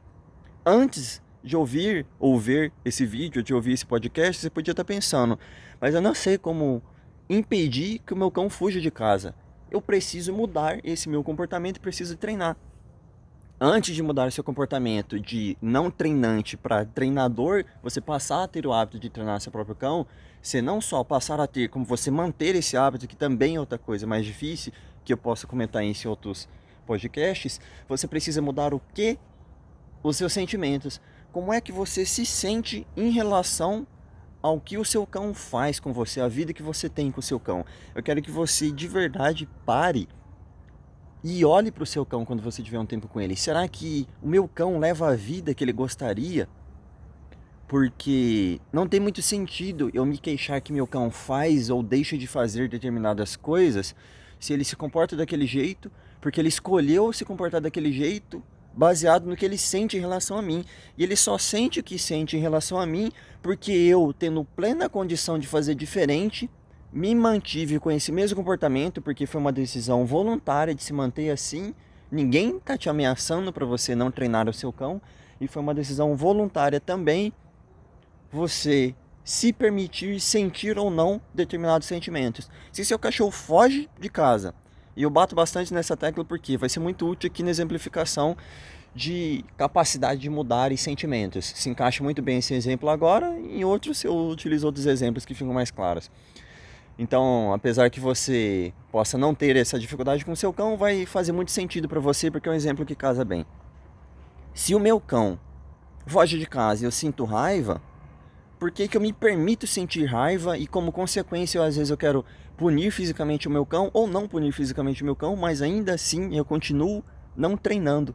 Antes 0.64 1.22
de 1.42 1.56
ouvir 1.56 2.06
ou 2.18 2.38
ver 2.38 2.72
esse 2.84 3.04
vídeo, 3.04 3.42
de 3.42 3.52
ouvir 3.52 3.72
esse 3.72 3.84
podcast, 3.86 4.40
você 4.40 4.50
podia 4.50 4.72
estar 4.72 4.84
pensando, 4.84 5.38
mas 5.80 5.94
eu 5.94 6.00
não 6.00 6.14
sei 6.14 6.38
como 6.38 6.82
impedir 7.28 7.98
que 8.00 8.14
o 8.14 8.16
meu 8.16 8.30
cão 8.30 8.48
fuja 8.48 8.80
de 8.80 8.90
casa. 8.90 9.34
Eu 9.70 9.80
preciso 9.80 10.32
mudar 10.32 10.78
esse 10.84 11.08
meu 11.08 11.24
comportamento, 11.24 11.80
preciso 11.80 12.16
treinar. 12.16 12.56
Antes 13.58 13.94
de 13.94 14.02
mudar 14.02 14.30
seu 14.32 14.42
comportamento 14.42 15.20
de 15.20 15.56
não 15.62 15.90
treinante 15.90 16.56
para 16.56 16.84
treinador, 16.84 17.64
você 17.82 18.00
passar 18.00 18.42
a 18.42 18.48
ter 18.48 18.66
o 18.66 18.72
hábito 18.72 18.98
de 18.98 19.08
treinar 19.08 19.40
seu 19.40 19.52
próprio 19.52 19.76
cão, 19.76 20.06
você 20.42 20.60
não 20.60 20.80
só 20.80 21.04
passar 21.04 21.40
a 21.40 21.46
ter, 21.46 21.68
como 21.68 21.84
você 21.84 22.10
manter 22.10 22.56
esse 22.56 22.76
hábito, 22.76 23.06
que 23.06 23.14
também 23.14 23.56
é 23.56 23.60
outra 23.60 23.78
coisa 23.78 24.06
mais 24.06 24.26
difícil, 24.26 24.72
que 25.04 25.12
eu 25.12 25.16
posso 25.16 25.46
comentar 25.46 25.82
em 25.82 25.94
outros 26.06 26.48
podcasts, 26.84 27.60
você 27.88 28.08
precisa 28.08 28.42
mudar 28.42 28.74
o 28.74 28.82
que? 28.92 29.18
Os 30.02 30.16
seus 30.16 30.32
sentimentos. 30.32 31.00
Como 31.30 31.52
é 31.52 31.60
que 31.60 31.70
você 31.70 32.04
se 32.04 32.26
sente 32.26 32.86
em 32.96 33.10
relação 33.10 33.86
ao 34.42 34.60
que 34.60 34.76
o 34.76 34.84
seu 34.84 35.06
cão 35.06 35.32
faz 35.32 35.78
com 35.78 35.92
você, 35.92 36.20
a 36.20 36.26
vida 36.26 36.52
que 36.52 36.62
você 36.62 36.88
tem 36.88 37.12
com 37.12 37.20
o 37.20 37.22
seu 37.22 37.38
cão. 37.38 37.64
Eu 37.94 38.02
quero 38.02 38.20
que 38.20 38.30
você 38.30 38.72
de 38.72 38.88
verdade 38.88 39.48
pare 39.64 40.08
e 41.22 41.44
olhe 41.44 41.70
para 41.70 41.84
o 41.84 41.86
seu 41.86 42.04
cão 42.04 42.24
quando 42.24 42.42
você 42.42 42.60
tiver 42.60 42.80
um 42.80 42.86
tempo 42.86 43.06
com 43.06 43.20
ele. 43.20 43.36
Será 43.36 43.66
que 43.68 44.08
o 44.20 44.26
meu 44.26 44.48
cão 44.48 44.80
leva 44.80 45.08
a 45.08 45.14
vida 45.14 45.54
que 45.54 45.62
ele 45.62 45.72
gostaria? 45.72 46.48
Porque 47.72 48.60
não 48.70 48.86
tem 48.86 49.00
muito 49.00 49.22
sentido 49.22 49.90
eu 49.94 50.04
me 50.04 50.18
queixar 50.18 50.60
que 50.60 50.74
meu 50.74 50.86
cão 50.86 51.10
faz 51.10 51.70
ou 51.70 51.82
deixa 51.82 52.18
de 52.18 52.26
fazer 52.26 52.68
determinadas 52.68 53.34
coisas 53.34 53.94
se 54.38 54.52
ele 54.52 54.62
se 54.62 54.76
comporta 54.76 55.16
daquele 55.16 55.46
jeito, 55.46 55.90
porque 56.20 56.38
ele 56.38 56.50
escolheu 56.50 57.10
se 57.14 57.24
comportar 57.24 57.62
daquele 57.62 57.90
jeito 57.90 58.42
baseado 58.74 59.24
no 59.24 59.34
que 59.34 59.46
ele 59.46 59.56
sente 59.56 59.96
em 59.96 60.00
relação 60.00 60.36
a 60.36 60.42
mim. 60.42 60.66
E 60.98 61.02
ele 61.02 61.16
só 61.16 61.38
sente 61.38 61.80
o 61.80 61.82
que 61.82 61.98
sente 61.98 62.36
em 62.36 62.40
relação 62.40 62.78
a 62.78 62.84
mim 62.84 63.10
porque 63.40 63.72
eu, 63.72 64.12
tendo 64.12 64.44
plena 64.44 64.86
condição 64.86 65.38
de 65.38 65.46
fazer 65.46 65.74
diferente, 65.74 66.50
me 66.92 67.14
mantive 67.14 67.78
com 67.78 67.90
esse 67.90 68.12
mesmo 68.12 68.36
comportamento 68.36 69.00
porque 69.00 69.24
foi 69.24 69.40
uma 69.40 69.50
decisão 69.50 70.04
voluntária 70.04 70.74
de 70.74 70.82
se 70.82 70.92
manter 70.92 71.30
assim. 71.30 71.74
Ninguém 72.10 72.58
está 72.58 72.76
te 72.76 72.90
ameaçando 72.90 73.50
para 73.50 73.64
você 73.64 73.94
não 73.94 74.10
treinar 74.10 74.46
o 74.46 74.52
seu 74.52 74.70
cão 74.70 75.00
e 75.40 75.48
foi 75.48 75.62
uma 75.62 75.72
decisão 75.72 76.14
voluntária 76.14 76.78
também 76.78 77.32
você 78.32 78.94
se 79.22 79.52
permitir 79.52 80.18
sentir 80.18 80.78
ou 80.78 80.90
não 80.90 81.20
determinados 81.32 81.86
sentimentos. 81.86 82.50
Se 82.72 82.84
seu 82.84 82.98
cachorro 82.98 83.30
foge 83.30 83.88
de 84.00 84.08
casa 84.08 84.54
e 84.96 85.02
eu 85.02 85.10
bato 85.10 85.34
bastante 85.34 85.72
nessa 85.72 85.96
tecla 85.96 86.24
porque 86.24 86.56
vai 86.56 86.68
ser 86.68 86.80
muito 86.80 87.06
útil 87.06 87.30
aqui 87.30 87.42
na 87.42 87.50
exemplificação 87.50 88.36
de 88.94 89.44
capacidade 89.56 90.20
de 90.20 90.28
mudar 90.28 90.76
sentimentos. 90.76 91.46
Se 91.46 91.68
encaixa 91.68 92.02
muito 92.02 92.20
bem 92.20 92.38
esse 92.38 92.52
exemplo 92.52 92.88
agora, 92.88 93.38
em 93.38 93.64
outros 93.64 94.02
eu 94.04 94.28
utilizo 94.28 94.66
outros 94.66 94.86
exemplos 94.86 95.24
que 95.24 95.34
ficam 95.34 95.52
mais 95.52 95.70
claros. 95.70 96.10
Então, 96.98 97.52
apesar 97.54 97.90
que 97.90 97.98
você 97.98 98.72
possa 98.90 99.16
não 99.16 99.34
ter 99.34 99.56
essa 99.56 99.78
dificuldade 99.78 100.24
com 100.24 100.36
seu 100.36 100.52
cão, 100.52 100.76
vai 100.76 101.06
fazer 101.06 101.32
muito 101.32 101.50
sentido 101.50 101.88
para 101.88 102.00
você 102.00 102.30
porque 102.30 102.48
é 102.48 102.52
um 102.52 102.54
exemplo 102.54 102.84
que 102.84 102.94
casa 102.94 103.24
bem. 103.24 103.46
Se 104.52 104.74
o 104.74 104.80
meu 104.80 105.00
cão 105.00 105.38
foge 106.06 106.38
de 106.38 106.46
casa 106.46 106.84
e 106.84 106.86
eu 106.86 106.90
sinto 106.90 107.24
raiva, 107.24 107.80
por 108.62 108.70
que, 108.70 108.86
que 108.86 108.96
eu 108.96 109.00
me 109.00 109.12
permito 109.12 109.66
sentir 109.66 110.04
raiva 110.04 110.56
e 110.56 110.68
como 110.68 110.92
consequência 110.92 111.58
eu, 111.58 111.64
às 111.64 111.74
vezes 111.74 111.90
eu 111.90 111.96
quero 111.96 112.24
punir 112.56 112.92
fisicamente 112.92 113.48
o 113.48 113.50
meu 113.50 113.66
cão 113.66 113.90
ou 113.92 114.06
não 114.06 114.28
punir 114.28 114.52
fisicamente 114.52 115.02
o 115.02 115.04
meu 115.04 115.16
cão, 115.16 115.34
mas 115.34 115.60
ainda 115.60 115.94
assim 115.94 116.36
eu 116.36 116.44
continuo 116.44 117.02
não 117.36 117.56
treinando. 117.56 118.14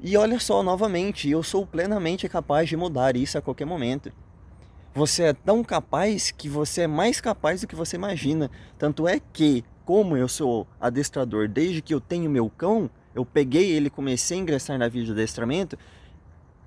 E 0.00 0.16
olha 0.16 0.40
só, 0.40 0.62
novamente, 0.62 1.28
eu 1.28 1.42
sou 1.42 1.66
plenamente 1.66 2.26
capaz 2.26 2.70
de 2.70 2.74
mudar 2.78 3.18
isso 3.18 3.36
a 3.36 3.42
qualquer 3.42 3.66
momento. 3.66 4.10
Você 4.94 5.24
é 5.24 5.34
tão 5.34 5.62
capaz 5.62 6.30
que 6.30 6.48
você 6.48 6.80
é 6.84 6.86
mais 6.86 7.20
capaz 7.20 7.60
do 7.60 7.66
que 7.66 7.76
você 7.76 7.96
imagina. 7.96 8.50
Tanto 8.78 9.06
é 9.06 9.20
que, 9.20 9.62
como 9.84 10.16
eu 10.16 10.26
sou 10.26 10.66
adestrador 10.80 11.48
desde 11.48 11.82
que 11.82 11.92
eu 11.92 12.00
tenho 12.00 12.30
meu 12.30 12.48
cão, 12.48 12.88
eu 13.14 13.26
peguei 13.26 13.72
ele 13.72 13.90
comecei 13.90 14.38
a 14.38 14.40
ingressar 14.40 14.78
na 14.78 14.88
vida 14.88 15.04
de 15.04 15.12
adestramento, 15.12 15.76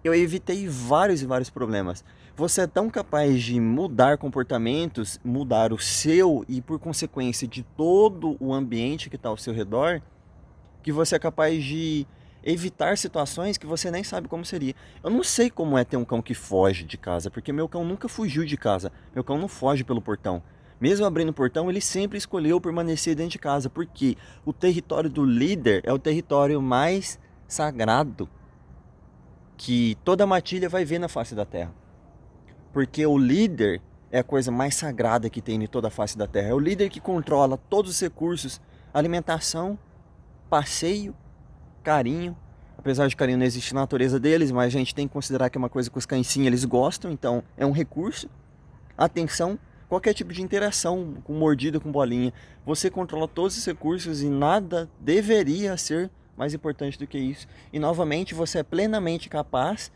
eu 0.04 0.14
evitei 0.14 0.68
vários 0.68 1.22
e 1.22 1.26
vários 1.26 1.50
problemas. 1.50 2.04
Você 2.36 2.62
é 2.62 2.68
tão 2.68 2.90
capaz 2.90 3.44
de 3.44 3.60
mudar 3.60 4.18
comportamentos, 4.18 5.20
mudar 5.24 5.74
o 5.74 5.80
seu 5.80 6.46
e, 6.48 6.62
por 6.62 6.80
consequência, 6.80 7.48
de 7.48 7.64
todo 7.64 8.38
o 8.40 8.54
ambiente 8.54 9.10
que 9.10 9.18
está 9.18 9.28
ao 9.28 9.38
seu 9.38 9.54
redor, 9.54 10.02
que 10.82 10.92
você 10.92 11.16
é 11.16 11.20
capaz 11.20 11.62
de 11.62 12.08
evitar 12.42 12.98
situações 12.98 13.58
que 13.58 13.66
você 13.66 13.92
nem 13.92 14.04
sabe 14.04 14.30
como 14.30 14.46
seria. 14.46 14.74
Eu 15.04 15.10
não 15.10 15.22
sei 15.22 15.50
como 15.50 15.78
é 15.78 15.84
ter 15.84 15.98
um 15.98 16.06
cão 16.06 16.22
que 16.22 16.34
foge 16.34 16.86
de 16.86 16.98
casa, 16.98 17.30
porque 17.30 17.52
meu 17.52 17.68
cão 17.68 17.84
nunca 17.84 18.08
fugiu 18.08 18.46
de 18.46 18.56
casa. 18.56 18.90
Meu 19.14 19.24
cão 19.24 19.38
não 19.38 19.50
foge 19.50 19.84
pelo 19.84 20.02
portão. 20.02 20.42
Mesmo 20.80 21.06
abrindo 21.06 21.30
o 21.30 21.34
portão, 21.34 21.70
ele 21.70 21.82
sempre 21.82 22.18
escolheu 22.18 22.62
permanecer 22.62 23.14
dentro 23.14 23.34
de 23.34 23.40
casa, 23.40 23.70
porque 23.70 24.16
o 24.46 24.54
território 24.54 25.10
do 25.10 25.26
líder 25.26 25.82
é 25.84 25.92
o 25.92 26.00
território 26.00 26.62
mais 26.62 27.20
sagrado 27.50 28.30
que 29.60 29.98
toda 30.06 30.26
matilha 30.26 30.70
vai 30.70 30.86
ver 30.86 31.00
na 31.00 31.10
face 31.10 31.36
da 31.36 31.44
terra. 31.44 31.74
Porque 32.72 33.06
o 33.06 33.18
líder 33.18 33.82
é 34.10 34.20
a 34.20 34.24
coisa 34.24 34.50
mais 34.50 34.74
sagrada 34.74 35.30
que 35.30 35.42
tem 35.42 35.62
em 35.62 35.68
toda 35.68 35.90
a 35.90 35.92
face 35.92 36.18
da 36.18 36.26
terra. 36.26 36.48
É 36.48 36.54
o 36.54 36.60
líder 36.60 36.90
que 36.90 37.02
controla 37.02 37.58
todos 37.58 37.92
os 37.92 38.00
recursos, 38.00 38.62
alimentação, 38.94 39.78
passeio, 40.50 41.14
carinho. 41.84 42.38
Apesar 42.78 43.10
de 43.10 43.18
carinho 43.18 43.38
não 43.38 43.46
existir 43.46 43.74
na 43.74 43.82
natureza 43.82 44.18
deles, 44.18 44.50
mas 44.50 44.68
a 44.68 44.78
gente 44.78 44.96
tem 44.96 45.10
que 45.10 45.14
considerar 45.14 45.50
que 45.50 45.58
é 45.58 45.60
uma 45.60 45.68
coisa 45.68 45.90
que 45.90 45.98
os 45.98 46.08
sim, 46.26 46.48
eles 46.48 46.64
gostam, 46.64 47.12
então 47.12 47.44
é 47.58 47.66
um 47.66 47.74
recurso. 47.74 48.30
Atenção, 48.98 49.60
qualquer 49.90 50.14
tipo 50.14 50.32
de 50.32 50.42
interação 50.42 51.16
com 51.26 51.34
mordida, 51.34 51.82
com 51.82 51.92
bolinha, 51.92 52.32
você 52.66 52.90
controla 52.90 53.28
todos 53.28 53.58
os 53.58 53.66
recursos 53.66 54.22
e 54.22 54.30
nada 54.30 54.90
deveria 55.02 55.76
ser 55.76 56.10
mais 56.40 56.54
importante 56.54 56.98
do 56.98 57.06
que 57.06 57.18
isso. 57.18 57.46
E 57.74 57.78
novamente, 57.78 58.34
você 58.34 58.60
é 58.60 58.64
plenamente 58.64 59.28
capaz 59.28 59.92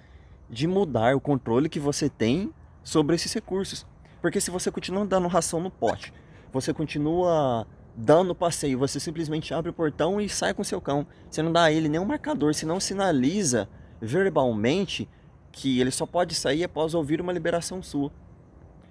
de 0.49 0.67
mudar 0.67 1.15
o 1.15 1.21
controle 1.21 1.69
que 1.69 1.79
você 1.79 2.09
tem 2.09 2.53
sobre 2.83 3.15
esses 3.15 3.33
recursos. 3.33 3.85
Porque 4.21 4.41
se 4.41 4.51
você 4.51 4.69
continua 4.69 5.05
dando 5.05 5.29
ração 5.29 5.61
no 5.61 5.71
pote, 5.71 6.13
você 6.51 6.73
continua 6.73 7.65
dando 7.95 8.35
passeio, 8.35 8.77
você 8.77 8.99
simplesmente 8.99 9.53
abre 9.53 9.69
o 9.69 9.73
portão 9.73 10.19
e 10.19 10.27
sai 10.27 10.53
com 10.53 10.65
seu 10.65 10.81
cão. 10.81 11.07
Você 11.31 11.41
não 11.41 11.51
dá 11.51 11.63
a 11.63 11.71
ele 11.71 11.87
nenhum 11.87 12.03
marcador, 12.03 12.53
você 12.53 12.65
não 12.65 12.79
sinaliza 12.79 13.69
verbalmente 14.01 15.07
que 15.49 15.79
ele 15.79 15.91
só 15.91 16.05
pode 16.05 16.35
sair 16.35 16.65
após 16.65 16.93
ouvir 16.93 17.21
uma 17.21 17.31
liberação 17.31 17.81
sua. 17.81 18.11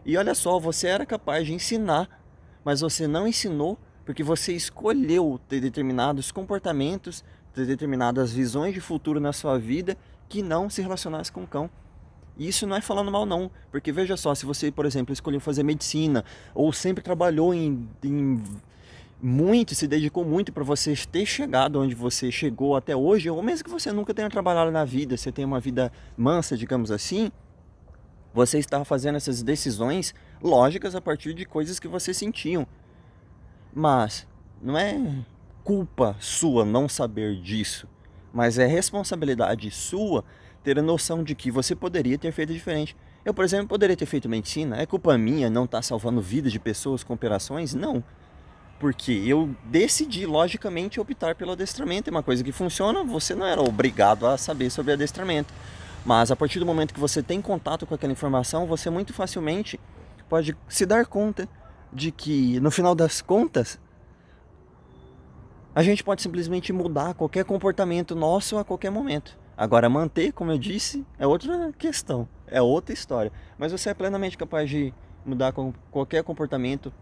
E 0.07 0.17
olha 0.17 0.35
só, 0.35 0.59
você 0.59 0.87
era 0.87 1.05
capaz 1.05 1.45
de 1.47 1.53
ensinar, 1.53 2.09
mas 2.65 2.81
você 2.81 3.07
não 3.07 3.29
ensinou 3.29 3.79
porque 4.05 4.23
você 4.23 4.53
escolheu 4.53 5.41
ter 5.49 5.61
determinados 5.61 6.33
comportamentos, 6.33 7.25
determinadas 7.55 8.33
visões 8.33 8.75
de 8.75 8.81
futuro 8.81 9.21
na 9.21 9.33
sua 9.33 9.59
vida 9.59 9.97
que 10.29 10.43
não 10.43 10.71
se 10.71 10.81
relacionasse 10.81 11.31
com 11.31 11.43
o 11.43 11.47
cão. 11.47 11.69
E 12.37 12.49
isso 12.49 12.67
não 12.67 12.77
é 12.77 12.81
falando 12.81 13.11
mal 13.11 13.27
não, 13.27 13.51
porque 13.71 13.93
veja 13.93 14.17
só, 14.17 14.35
se 14.35 14.47
você, 14.47 14.71
por 14.71 14.87
exemplo, 14.87 15.13
escolheu 15.13 15.41
fazer 15.41 15.63
medicina 15.63 16.25
ou 16.55 16.73
sempre 16.73 17.03
trabalhou 17.03 17.53
em, 17.53 17.87
em 18.03 18.43
muito, 19.21 19.75
se 19.75 19.87
dedicou 19.87 20.25
muito 20.25 20.53
para 20.53 20.65
você 20.65 20.95
ter 21.11 21.27
chegado 21.27 21.81
onde 21.81 21.95
você 21.95 22.33
chegou 22.33 22.75
até 22.75 22.97
hoje, 22.97 23.31
ou 23.31 23.41
mesmo 23.43 23.65
que 23.65 23.71
você 23.71 23.93
nunca 23.93 24.13
tenha 24.13 24.29
trabalhado 24.29 24.71
na 24.71 24.85
vida, 24.85 25.17
você 25.17 25.31
tem 25.31 25.45
uma 25.45 25.61
vida 25.61 25.93
mansa, 26.17 26.57
digamos 26.57 26.91
assim, 26.91 27.31
você 28.35 28.59
está 28.59 28.85
fazendo 28.85 29.17
essas 29.17 29.43
decisões 29.43 30.15
lógicas 30.43 30.95
a 30.95 31.01
partir 31.01 31.35
de 31.35 31.45
coisas 31.45 31.79
que 31.79 31.87
você 31.87 32.13
sentiu. 32.15 32.67
Mas 33.73 34.27
não 34.61 34.77
é 34.77 34.99
culpa 35.65 36.17
sua 36.19 36.65
não 36.65 36.89
saber 36.89 37.41
disso, 37.41 37.89
mas 38.33 38.59
é 38.59 38.67
responsabilidade 38.67 39.71
sua 39.71 40.25
ter 40.63 40.79
a 40.79 40.83
noção 40.83 41.23
de 41.23 41.35
que 41.35 41.51
você 41.51 41.75
poderia 41.75 42.17
ter 42.17 42.33
feito 42.33 42.53
diferente. 42.53 42.97
Eu, 43.25 43.33
por 43.33 43.45
exemplo, 43.45 43.69
poderia 43.69 43.97
ter 43.97 44.07
feito 44.07 44.29
medicina. 44.29 44.81
É 44.81 44.87
culpa 44.87 45.17
minha 45.17 45.49
não 45.49 45.65
estar 45.65 45.79
tá 45.79 45.83
salvando 45.83 46.21
vidas 46.21 46.53
de 46.53 46.59
pessoas 46.59 47.05
com 47.05 47.15
operações? 47.15 47.75
Não. 47.75 48.03
Porque 48.81 49.13
eu 49.13 49.55
decidi, 49.65 50.27
logicamente, 50.27 51.01
optar 51.01 51.37
pelo 51.37 51.53
adestramento. 51.53 52.11
É 52.11 52.13
uma 52.13 52.23
coisa 52.23 52.43
que 52.43 52.51
funciona, 52.51 53.05
você 53.05 53.35
não 53.35 53.47
era 53.47 53.61
obrigado 53.63 54.27
a 54.27 54.37
saber 54.37 54.71
sobre 54.71 54.93
adestramento. 54.93 55.55
Mas 56.05 56.33
a 56.33 56.37
partir 56.37 56.59
do 56.59 56.67
momento 56.67 56.93
que 56.93 56.99
você 56.99 57.23
tem 57.23 57.41
contato 57.41 57.87
com 57.87 57.95
aquela 57.95 58.13
informação, 58.13 58.67
você 58.67 58.91
muito 58.91 59.13
facilmente 59.13 59.79
pode 60.29 60.57
se 60.69 60.85
dar 60.85 61.07
conta 61.07 61.49
de 61.93 62.11
que, 62.11 62.59
no 62.59 62.71
final 62.71 62.95
das 62.95 63.21
contas, 63.21 63.79
a 65.75 65.83
gente 65.83 66.03
pode 66.05 66.23
simplesmente 66.23 66.73
mudar 66.73 67.15
qualquer 67.15 67.45
comportamento 67.45 68.15
nosso 68.15 68.59
a 68.59 68.65
qualquer 68.65 68.91
momento. 68.91 69.39
Agora, 69.57 69.89
manter, 69.89 70.33
como 70.33 70.51
eu 70.51 70.59
disse, 70.59 71.07
é 71.19 71.27
outra 71.27 71.73
questão, 71.79 72.29
é 72.47 72.61
outra 72.61 72.93
história. 72.93 73.33
Mas 73.59 73.73
você 73.73 73.91
é 73.91 73.95
plenamente 73.95 74.37
capaz 74.37 74.69
de 74.69 74.93
mudar 75.25 75.53
qualquer 75.91 76.23
comportamento 76.25 76.93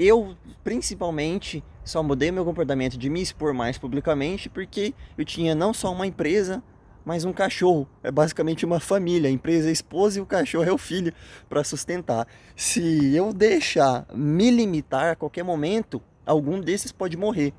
eu, 0.00 0.34
principalmente, 0.64 1.62
só 1.84 2.02
mudei 2.02 2.30
meu 2.30 2.42
comportamento 2.42 2.96
de 2.96 3.10
me 3.10 3.20
expor 3.20 3.52
mais 3.52 3.76
publicamente 3.76 4.48
porque 4.48 4.94
eu 5.18 5.26
tinha 5.26 5.54
não 5.54 5.74
só 5.74 5.92
uma 5.92 6.06
empresa, 6.06 6.62
mas 7.04 7.26
um 7.26 7.34
cachorro. 7.34 7.86
É 8.02 8.10
basicamente 8.10 8.64
uma 8.64 8.80
família. 8.80 9.28
A 9.28 9.32
empresa 9.32 9.66
é 9.66 9.68
a 9.68 9.72
esposa 9.72 10.18
e 10.18 10.22
o 10.22 10.26
cachorro 10.26 10.64
é 10.64 10.72
o 10.72 10.78
filho 10.78 11.12
para 11.50 11.62
sustentar. 11.62 12.26
Se 12.56 13.14
eu 13.14 13.30
deixar 13.30 14.06
me 14.14 14.50
limitar 14.50 15.12
a 15.12 15.16
qualquer 15.16 15.42
momento, 15.42 16.00
algum 16.24 16.62
desses 16.62 16.92
pode 16.92 17.18
morrer. 17.18 17.52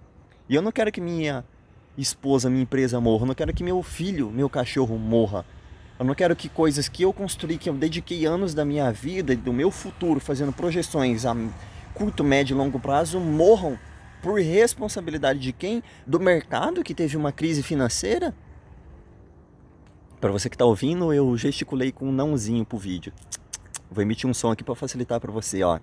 E 0.52 0.56
eu 0.56 0.62
não 0.62 0.70
quero 0.70 0.92
que 0.92 1.00
minha 1.00 1.46
esposa, 1.98 2.50
minha 2.50 2.64
empresa 2.64 3.00
morra. 3.00 3.24
Eu 3.24 3.28
não 3.28 3.34
quero 3.34 3.54
que 3.54 3.64
meu 3.64 3.82
filho, 3.82 4.30
meu 4.30 4.50
cachorro 4.50 4.98
morra. 4.98 5.46
Eu 5.98 6.04
não 6.04 6.14
quero 6.14 6.36
que 6.36 6.50
coisas 6.50 6.90
que 6.90 7.04
eu 7.04 7.14
construí, 7.14 7.58
que 7.58 7.70
eu 7.70 7.74
dediquei 7.74 8.26
anos 8.26 8.54
da 8.54 8.66
minha 8.66 8.92
vida 8.92 9.32
e 9.32 9.38
do 9.38 9.54
meu 9.54 9.72
futuro 9.72 10.20
fazendo 10.20 10.52
projeções 10.52 11.26
a 11.26 11.34
curto, 11.94 12.22
médio 12.22 12.54
e 12.54 12.58
longo 12.58 12.82
prazo 12.82 13.18
morram 13.18 13.80
por 14.22 14.42
responsabilidade 14.42 15.40
de 15.40 15.54
quem? 15.54 15.82
Do 16.06 16.20
mercado 16.20 16.84
que 16.84 16.94
teve 16.94 17.16
uma 17.16 17.32
crise 17.32 17.64
financeira? 17.64 18.36
Para 20.20 20.34
você 20.34 20.50
que 20.50 20.56
está 20.56 20.66
ouvindo, 20.66 21.14
eu 21.14 21.38
gesticulei 21.38 21.94
com 21.94 22.10
um 22.10 22.12
nãozinho 22.12 22.66
pro 22.66 22.78
vídeo. 22.78 23.14
Vou 23.90 24.02
emitir 24.02 24.30
um 24.30 24.34
som 24.34 24.52
aqui 24.52 24.66
para 24.66 24.76
facilitar 24.76 25.22
para 25.22 25.32
você, 25.32 25.64
ó. 25.64 25.80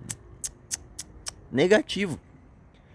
Negativo. 1.51 2.21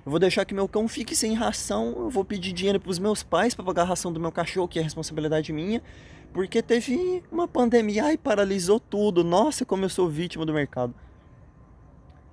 Eu 0.06 0.10
vou 0.12 0.20
deixar 0.20 0.44
que 0.44 0.54
meu 0.54 0.68
cão 0.68 0.86
fique 0.88 1.16
sem 1.16 1.34
ração, 1.34 1.94
eu 1.98 2.10
vou 2.10 2.26
pedir 2.26 2.52
dinheiro 2.52 2.80
para 2.80 2.92
os 2.92 3.00
meus 3.00 3.24
pais 3.24 3.56
para 3.56 3.64
pagar 3.64 3.84
a 3.84 3.86
ração 3.86 4.12
do 4.12 4.20
meu 4.20 4.34
cachorro, 4.34 4.68
que 4.68 4.78
é 4.78 4.82
responsabilidade 4.82 5.54
minha, 5.54 5.82
porque 6.34 6.62
teve 6.62 7.24
uma 7.32 7.48
pandemia 7.48 8.12
e 8.12 8.18
paralisou 8.18 8.82
tudo. 8.82 9.24
Nossa, 9.24 9.64
como 9.64 9.86
eu 9.86 9.90
sou 9.90 10.10
vítima 10.10 10.46
do 10.46 10.54
mercado. 10.54 10.94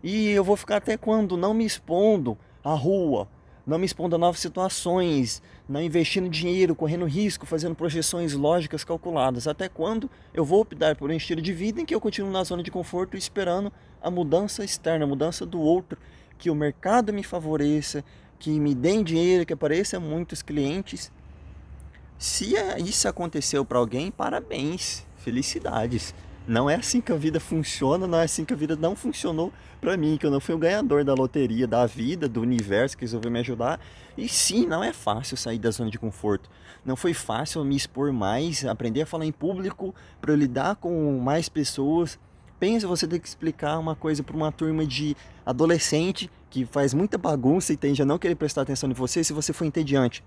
E 0.02 0.30
eu 0.30 0.42
vou 0.42 0.56
ficar 0.56 0.78
até 0.78 0.96
quando 0.96 1.36
não 1.36 1.54
me 1.54 1.64
expondo 1.64 2.36
à 2.64 2.74
rua, 2.74 3.28
não 3.64 3.78
me 3.78 3.86
expondo 3.86 4.16
a 4.16 4.18
novas 4.18 4.40
situações, 4.40 5.40
não 5.68 5.80
investindo 5.80 6.28
dinheiro, 6.28 6.74
correndo 6.74 7.04
risco, 7.04 7.46
fazendo 7.46 7.76
projeções 7.76 8.32
lógicas 8.32 8.82
calculadas. 8.82 9.46
Até 9.46 9.68
quando 9.68 10.10
eu 10.34 10.44
vou 10.44 10.62
optar 10.62 10.96
por 10.96 11.08
um 11.08 11.14
estilo 11.14 11.40
de 11.40 11.52
vida 11.52 11.80
em 11.80 11.84
que 11.84 11.94
eu 11.94 12.00
continuo 12.00 12.32
na 12.32 12.42
zona 12.42 12.64
de 12.64 12.70
conforto 12.70 13.16
esperando 13.16 13.72
a 14.02 14.10
mudança 14.10 14.64
externa, 14.64 15.04
a 15.04 15.08
mudança 15.08 15.46
do 15.46 15.60
outro, 15.60 15.98
que 16.40 16.50
o 16.50 16.54
mercado 16.54 17.12
me 17.12 17.22
favoreça, 17.22 18.02
que 18.38 18.58
me 18.58 18.74
deem 18.74 19.04
dinheiro, 19.04 19.44
que 19.44 19.52
apareçam 19.52 20.00
muitos 20.00 20.40
clientes. 20.40 21.12
Se 22.18 22.54
isso 22.78 23.06
aconteceu 23.06 23.64
para 23.64 23.78
alguém, 23.78 24.10
parabéns, 24.10 25.06
felicidades. 25.18 26.14
Não 26.48 26.68
é 26.68 26.74
assim 26.74 27.00
que 27.00 27.12
a 27.12 27.16
vida 27.16 27.38
funciona, 27.38 28.06
não 28.06 28.18
é 28.18 28.24
assim 28.24 28.44
que 28.44 28.54
a 28.54 28.56
vida 28.56 28.74
não 28.74 28.96
funcionou 28.96 29.52
para 29.80 29.96
mim, 29.96 30.16
que 30.16 30.24
eu 30.24 30.30
não 30.30 30.40
fui 30.40 30.54
o 30.54 30.58
ganhador 30.58 31.04
da 31.04 31.12
loteria 31.12 31.66
da 31.66 31.84
vida, 31.84 32.26
do 32.26 32.40
universo 32.40 32.96
que 32.96 33.04
resolveu 33.04 33.30
me 33.30 33.40
ajudar. 33.40 33.78
E 34.16 34.26
sim, 34.26 34.66
não 34.66 34.82
é 34.82 34.92
fácil 34.94 35.36
sair 35.36 35.58
da 35.58 35.70
zona 35.70 35.90
de 35.90 35.98
conforto. 35.98 36.50
Não 36.84 36.96
foi 36.96 37.12
fácil 37.12 37.62
me 37.64 37.76
expor 37.76 38.10
mais, 38.12 38.64
aprender 38.64 39.02
a 39.02 39.06
falar 39.06 39.26
em 39.26 39.32
público, 39.32 39.94
para 40.20 40.34
lidar 40.34 40.76
com 40.76 41.20
mais 41.20 41.50
pessoas. 41.50 42.18
Pensa 42.60 42.86
você 42.86 43.08
ter 43.08 43.18
que 43.18 43.26
explicar 43.26 43.78
uma 43.78 43.96
coisa 43.96 44.22
para 44.22 44.36
uma 44.36 44.52
turma 44.52 44.84
de 44.84 45.16
adolescente 45.46 46.30
que 46.50 46.66
faz 46.66 46.92
muita 46.92 47.16
bagunça 47.16 47.72
e 47.72 47.76
tende 47.76 48.02
a 48.02 48.04
não 48.04 48.18
querer 48.18 48.34
prestar 48.34 48.60
atenção 48.60 48.90
em 48.90 48.92
você 48.92 49.24
se 49.24 49.32
você 49.32 49.50
for 49.50 49.64
entediante. 49.64 50.22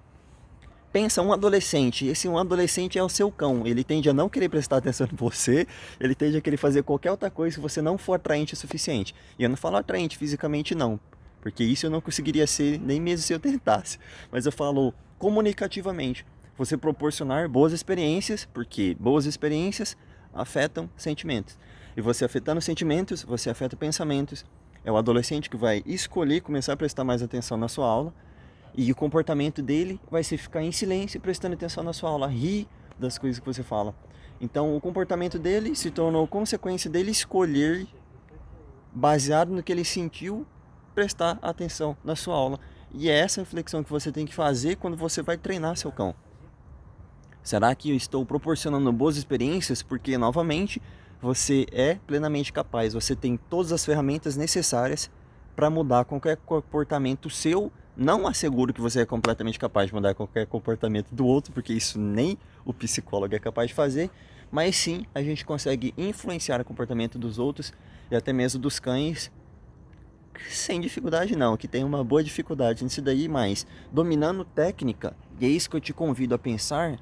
Pensa 0.92 1.22
um 1.22 1.32
adolescente, 1.32 2.08
esse 2.08 2.28
um 2.28 2.38
adolescente 2.38 2.98
é 2.98 3.04
o 3.04 3.10
seu 3.10 3.32
cão, 3.32 3.68
ele 3.68 3.84
tende 3.84 4.10
a 4.10 4.14
não 4.14 4.28
querer 4.30 4.50
prestar 4.50 4.78
atenção 4.78 5.08
em 5.12 5.16
você, 5.16 5.68
ele 6.00 6.16
tende 6.16 6.36
a 6.36 6.42
querer 6.42 6.58
fazer 6.58 6.82
qualquer 6.82 7.12
outra 7.12 7.30
coisa 7.30 7.54
se 7.54 7.62
você 7.62 7.84
não 7.84 8.00
for 8.00 8.16
atraente 8.16 8.56
o 8.56 8.58
suficiente. 8.58 9.14
E 9.38 9.44
eu 9.44 9.50
não 9.50 9.58
falo 9.58 9.78
atraente 9.78 10.18
fisicamente 10.18 10.74
não, 10.74 11.00
porque 11.40 11.64
isso 11.64 11.86
eu 11.86 11.90
não 11.92 12.02
conseguiria 12.02 12.48
ser 12.48 12.80
nem 12.80 13.00
mesmo 13.00 13.26
se 13.26 13.34
eu 13.34 13.40
tentasse, 13.40 14.00
mas 14.32 14.48
eu 14.48 14.52
falo 14.52 14.92
comunicativamente. 15.20 16.26
Você 16.58 16.78
proporcionar 16.78 17.48
boas 17.48 17.74
experiências, 17.74 18.46
porque 18.52 18.96
boas 19.00 19.26
experiências 19.28 19.96
afetam 20.34 20.90
sentimentos. 20.96 21.58
E 21.96 22.02
você 22.02 22.26
afetando 22.26 22.62
sentimentos, 22.62 23.24
você 23.24 23.50
afeta 23.50 23.76
pensamentos. 23.76 24.46
É 24.84 24.92
o 24.92 24.98
adolescente 24.98 25.50
que 25.50 25.58
vai 25.58 25.82
escolher 25.86 26.42
começar 26.42 26.74
a 26.74 26.78
prestar 26.78 27.04
mais 27.04 27.22
atenção 27.22 27.58
na 27.58 27.68
sua 27.68 27.88
aula 27.88 28.14
e 28.76 28.92
o 28.92 28.96
comportamento 28.96 29.62
dele 29.62 30.00
vai 30.10 30.24
ser 30.24 30.38
ficar 30.38 30.64
em 30.64 30.72
silêncio, 30.72 31.22
prestando 31.22 31.54
atenção 31.54 31.84
na 31.84 31.94
sua 31.94 32.10
aula, 32.10 32.28
rir 32.28 32.68
das 32.98 33.18
coisas 33.18 33.40
que 33.40 33.46
você 33.46 33.62
fala. 33.62 33.96
Então, 34.42 34.76
o 34.76 34.82
comportamento 34.82 35.38
dele 35.38 35.76
se 35.76 35.92
tornou 35.92 36.28
consequência 36.28 36.90
dele 36.90 37.12
escolher, 37.12 37.88
baseado 38.94 39.50
no 39.50 39.62
que 39.62 39.72
ele 39.72 39.86
sentiu, 39.86 40.46
prestar 40.94 41.38
atenção 41.42 41.96
na 42.04 42.16
sua 42.16 42.36
aula. 42.36 42.60
E 42.92 43.10
é 43.10 43.18
essa 43.18 43.42
reflexão 43.42 43.84
que 43.84 43.90
você 43.90 44.12
tem 44.12 44.26
que 44.26 44.34
fazer 44.34 44.76
quando 44.78 44.98
você 44.98 45.22
vai 45.22 45.38
treinar 45.38 45.78
seu 45.78 45.92
cão. 45.92 46.16
Será 47.44 47.74
que 47.76 47.92
eu 47.92 47.96
estou 47.96 48.26
proporcionando 48.26 48.92
boas 48.92 49.18
experiências? 49.18 49.84
Porque, 49.84 50.18
novamente, 50.18 50.82
você 51.24 51.66
é 51.72 51.96
plenamente 52.06 52.52
capaz, 52.52 52.94
você 52.94 53.16
tem 53.16 53.38
todas 53.38 53.72
as 53.72 53.86
ferramentas 53.86 54.36
necessárias 54.36 55.10
para 55.56 55.70
mudar 55.70 56.04
qualquer 56.04 56.36
comportamento 56.36 57.30
seu. 57.30 57.72
Não 57.96 58.28
asseguro 58.28 58.74
que 58.74 58.82
você 58.82 59.00
é 59.00 59.06
completamente 59.06 59.58
capaz 59.58 59.88
de 59.88 59.94
mudar 59.94 60.14
qualquer 60.16 60.46
comportamento 60.46 61.16
do 61.16 61.26
outro, 61.26 61.54
porque 61.54 61.72
isso 61.72 61.98
nem 61.98 62.38
o 62.66 62.74
psicólogo 62.74 63.34
é 63.34 63.40
capaz 63.40 63.70
de 63.70 63.74
fazer, 63.74 64.12
mas 64.52 64.76
sim 64.76 65.06
a 65.16 65.24
gente 65.24 65.46
consegue 65.46 65.94
influenciar 65.98 66.60
o 66.60 66.66
comportamento 66.66 67.18
dos 67.18 67.40
outros 67.40 67.72
e 68.12 68.16
até 68.18 68.34
mesmo 68.34 68.60
dos 68.60 68.78
cães 68.78 69.32
sem 70.50 70.82
dificuldade 70.82 71.38
não, 71.38 71.56
que 71.56 71.70
tem 71.70 71.86
uma 71.86 72.04
boa 72.04 72.22
dificuldade 72.22 72.84
nisso 72.84 73.02
daí, 73.02 73.30
mas 73.30 73.66
dominando 73.94 74.44
técnica, 74.44 75.16
e 75.40 75.46
é 75.46 75.48
isso 75.48 75.70
que 75.70 75.78
eu 75.78 75.82
te 75.82 75.94
convido 75.94 76.36
a 76.36 76.40
pensar, 76.40 77.00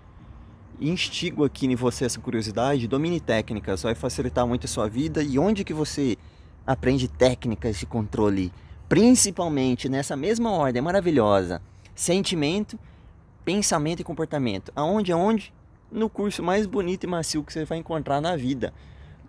instigo 0.79 1.43
aqui 1.43 1.65
em 1.65 1.75
você 1.75 2.05
essa 2.05 2.19
curiosidade, 2.19 2.87
domine 2.87 3.19
técnicas, 3.19 3.83
vai 3.83 3.95
facilitar 3.95 4.47
muito 4.47 4.65
a 4.65 4.67
sua 4.67 4.87
vida 4.87 5.21
e 5.21 5.37
onde 5.37 5.63
que 5.63 5.73
você 5.73 6.17
aprende 6.65 7.07
técnicas 7.07 7.77
de 7.77 7.85
controle 7.85 8.51
principalmente 8.91 9.87
nessa 9.87 10.17
mesma 10.17 10.51
ordem 10.51 10.81
maravilhosa, 10.81 11.61
sentimento, 11.95 12.77
pensamento 13.45 14.01
e 14.01 14.03
comportamento. 14.03 14.69
Aonde? 14.75 15.13
Aonde? 15.13 15.53
No 15.89 16.09
curso 16.09 16.43
mais 16.43 16.65
bonito 16.65 17.05
e 17.05 17.07
macio 17.07 17.41
que 17.41 17.53
você 17.53 17.63
vai 17.63 17.77
encontrar 17.77 18.19
na 18.19 18.35
vida. 18.35 18.73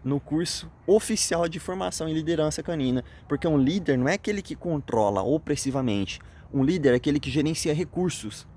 No 0.05 0.19
curso 0.19 0.69
oficial 0.85 1.49
de 1.49 1.61
formação 1.61 2.09
em 2.09 2.13
liderança 2.13 2.61
canina. 2.61 3.05
Porque 3.29 3.47
um 3.47 3.57
líder 3.57 3.97
não 3.97 4.09
é 4.09 4.15
aquele 4.15 4.43
que 4.43 4.57
controla 4.57 5.23
opressivamente. 5.23 6.21
Um 6.53 6.65
líder 6.65 6.95
é 6.95 6.97
aquele 6.97 7.21
que 7.21 7.31
gerencia 7.31 7.73
recursos. 7.73 8.49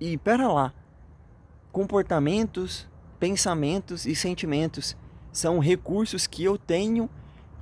E 0.00 0.18
pera 0.18 0.48
lá, 0.48 0.74
comportamentos, 1.72 2.86
pensamentos 3.18 4.06
e 4.06 4.14
sentimentos 4.14 4.94
são 5.32 5.58
recursos 5.58 6.26
que 6.26 6.44
eu 6.44 6.58
tenho 6.58 7.08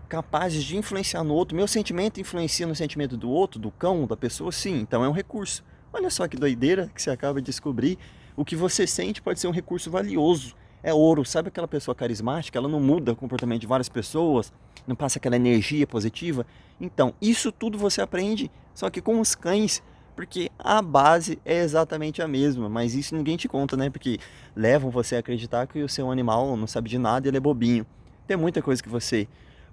capazes 0.08 0.64
de 0.64 0.76
influenciar 0.76 1.22
no 1.22 1.32
outro. 1.32 1.56
Meu 1.56 1.68
sentimento 1.68 2.20
influencia 2.20 2.66
no 2.66 2.74
sentimento 2.74 3.16
do 3.16 3.30
outro, 3.30 3.60
do 3.60 3.70
cão, 3.70 4.06
da 4.06 4.16
pessoa, 4.16 4.50
sim. 4.50 4.80
Então 4.80 5.04
é 5.04 5.08
um 5.08 5.12
recurso. 5.12 5.64
Olha 5.92 6.10
só 6.10 6.26
que 6.26 6.36
doideira 6.36 6.90
que 6.92 7.00
você 7.00 7.10
acaba 7.10 7.40
de 7.40 7.46
descobrir. 7.46 7.96
O 8.36 8.44
que 8.44 8.56
você 8.56 8.86
sente 8.86 9.22
pode 9.22 9.38
ser 9.38 9.46
um 9.46 9.52
recurso 9.52 9.88
valioso. 9.90 10.56
É 10.82 10.92
ouro. 10.92 11.24
Sabe 11.24 11.48
aquela 11.48 11.68
pessoa 11.68 11.94
carismática? 11.94 12.58
Ela 12.58 12.68
não 12.68 12.80
muda 12.80 13.12
o 13.12 13.16
comportamento 13.16 13.60
de 13.60 13.66
várias 13.66 13.88
pessoas, 13.88 14.52
não 14.86 14.96
passa 14.96 15.18
aquela 15.18 15.36
energia 15.36 15.86
positiva. 15.86 16.44
Então, 16.80 17.14
isso 17.20 17.52
tudo 17.52 17.78
você 17.78 18.00
aprende, 18.00 18.50
só 18.74 18.88
que 18.88 19.00
com 19.00 19.20
os 19.20 19.34
cães, 19.34 19.82
porque 20.20 20.50
a 20.58 20.82
base 20.82 21.38
é 21.46 21.62
exatamente 21.62 22.20
a 22.20 22.28
mesma, 22.28 22.68
mas 22.68 22.94
isso 22.94 23.16
ninguém 23.16 23.38
te 23.38 23.48
conta, 23.48 23.74
né? 23.74 23.88
Porque 23.88 24.18
levam 24.54 24.90
você 24.90 25.16
a 25.16 25.20
acreditar 25.20 25.66
que 25.66 25.82
o 25.82 25.88
seu 25.88 26.10
animal 26.10 26.58
não 26.58 26.66
sabe 26.66 26.90
de 26.90 26.98
nada 26.98 27.26
e 27.26 27.30
ele 27.30 27.38
é 27.38 27.40
bobinho. 27.40 27.86
Tem 28.26 28.36
muita 28.36 28.60
coisa 28.60 28.82
que 28.82 28.88
você 28.90 29.26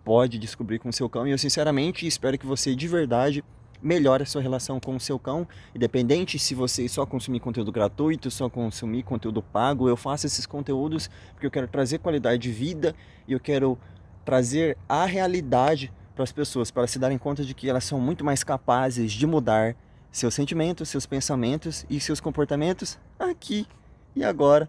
pode 0.06 0.40
descobrir 0.40 0.80
com 0.80 0.88
o 0.88 0.94
seu 0.94 1.10
cão. 1.10 1.28
E 1.28 1.32
eu 1.32 1.38
sinceramente 1.38 2.08
espero 2.08 2.38
que 2.38 2.46
você 2.46 2.74
de 2.74 2.88
verdade 2.88 3.44
melhore 3.82 4.24
a 4.24 4.26
sua 4.26 4.42
relação 4.42 4.80
com 4.80 4.96
o 4.96 5.00
seu 5.02 5.20
cão, 5.20 5.46
independente 5.76 6.40
se 6.40 6.56
você 6.56 6.88
só 6.88 7.06
consumir 7.06 7.42
conteúdo 7.42 7.70
gratuito, 7.70 8.32
só 8.32 8.50
consumir 8.50 9.04
conteúdo 9.04 9.44
pago, 9.44 9.90
eu 9.90 9.98
faço 9.98 10.28
esses 10.28 10.46
conteúdos 10.46 11.10
porque 11.34 11.46
eu 11.46 11.52
quero 11.52 11.68
trazer 11.68 11.98
qualidade 11.98 12.42
de 12.42 12.54
vida 12.54 12.96
e 13.28 13.34
eu 13.34 13.40
quero 13.42 13.78
trazer 14.24 14.78
a 14.88 15.06
realidade 15.06 15.92
para 16.16 16.24
as 16.24 16.32
pessoas, 16.32 16.72
para 16.72 16.88
se 16.88 16.98
darem 16.98 17.18
conta 17.18 17.44
de 17.44 17.54
que 17.54 17.70
elas 17.70 17.84
são 17.84 18.00
muito 18.00 18.24
mais 18.24 18.46
capazes 18.46 19.12
de 19.12 19.28
mudar 19.28 19.76
seus 20.18 20.34
sentimentos, 20.34 20.90
seus 20.90 21.06
pensamentos 21.06 21.86
e 21.88 22.00
seus 22.00 22.20
comportamentos 22.20 22.98
aqui 23.20 23.68
e 24.16 24.24
agora 24.24 24.68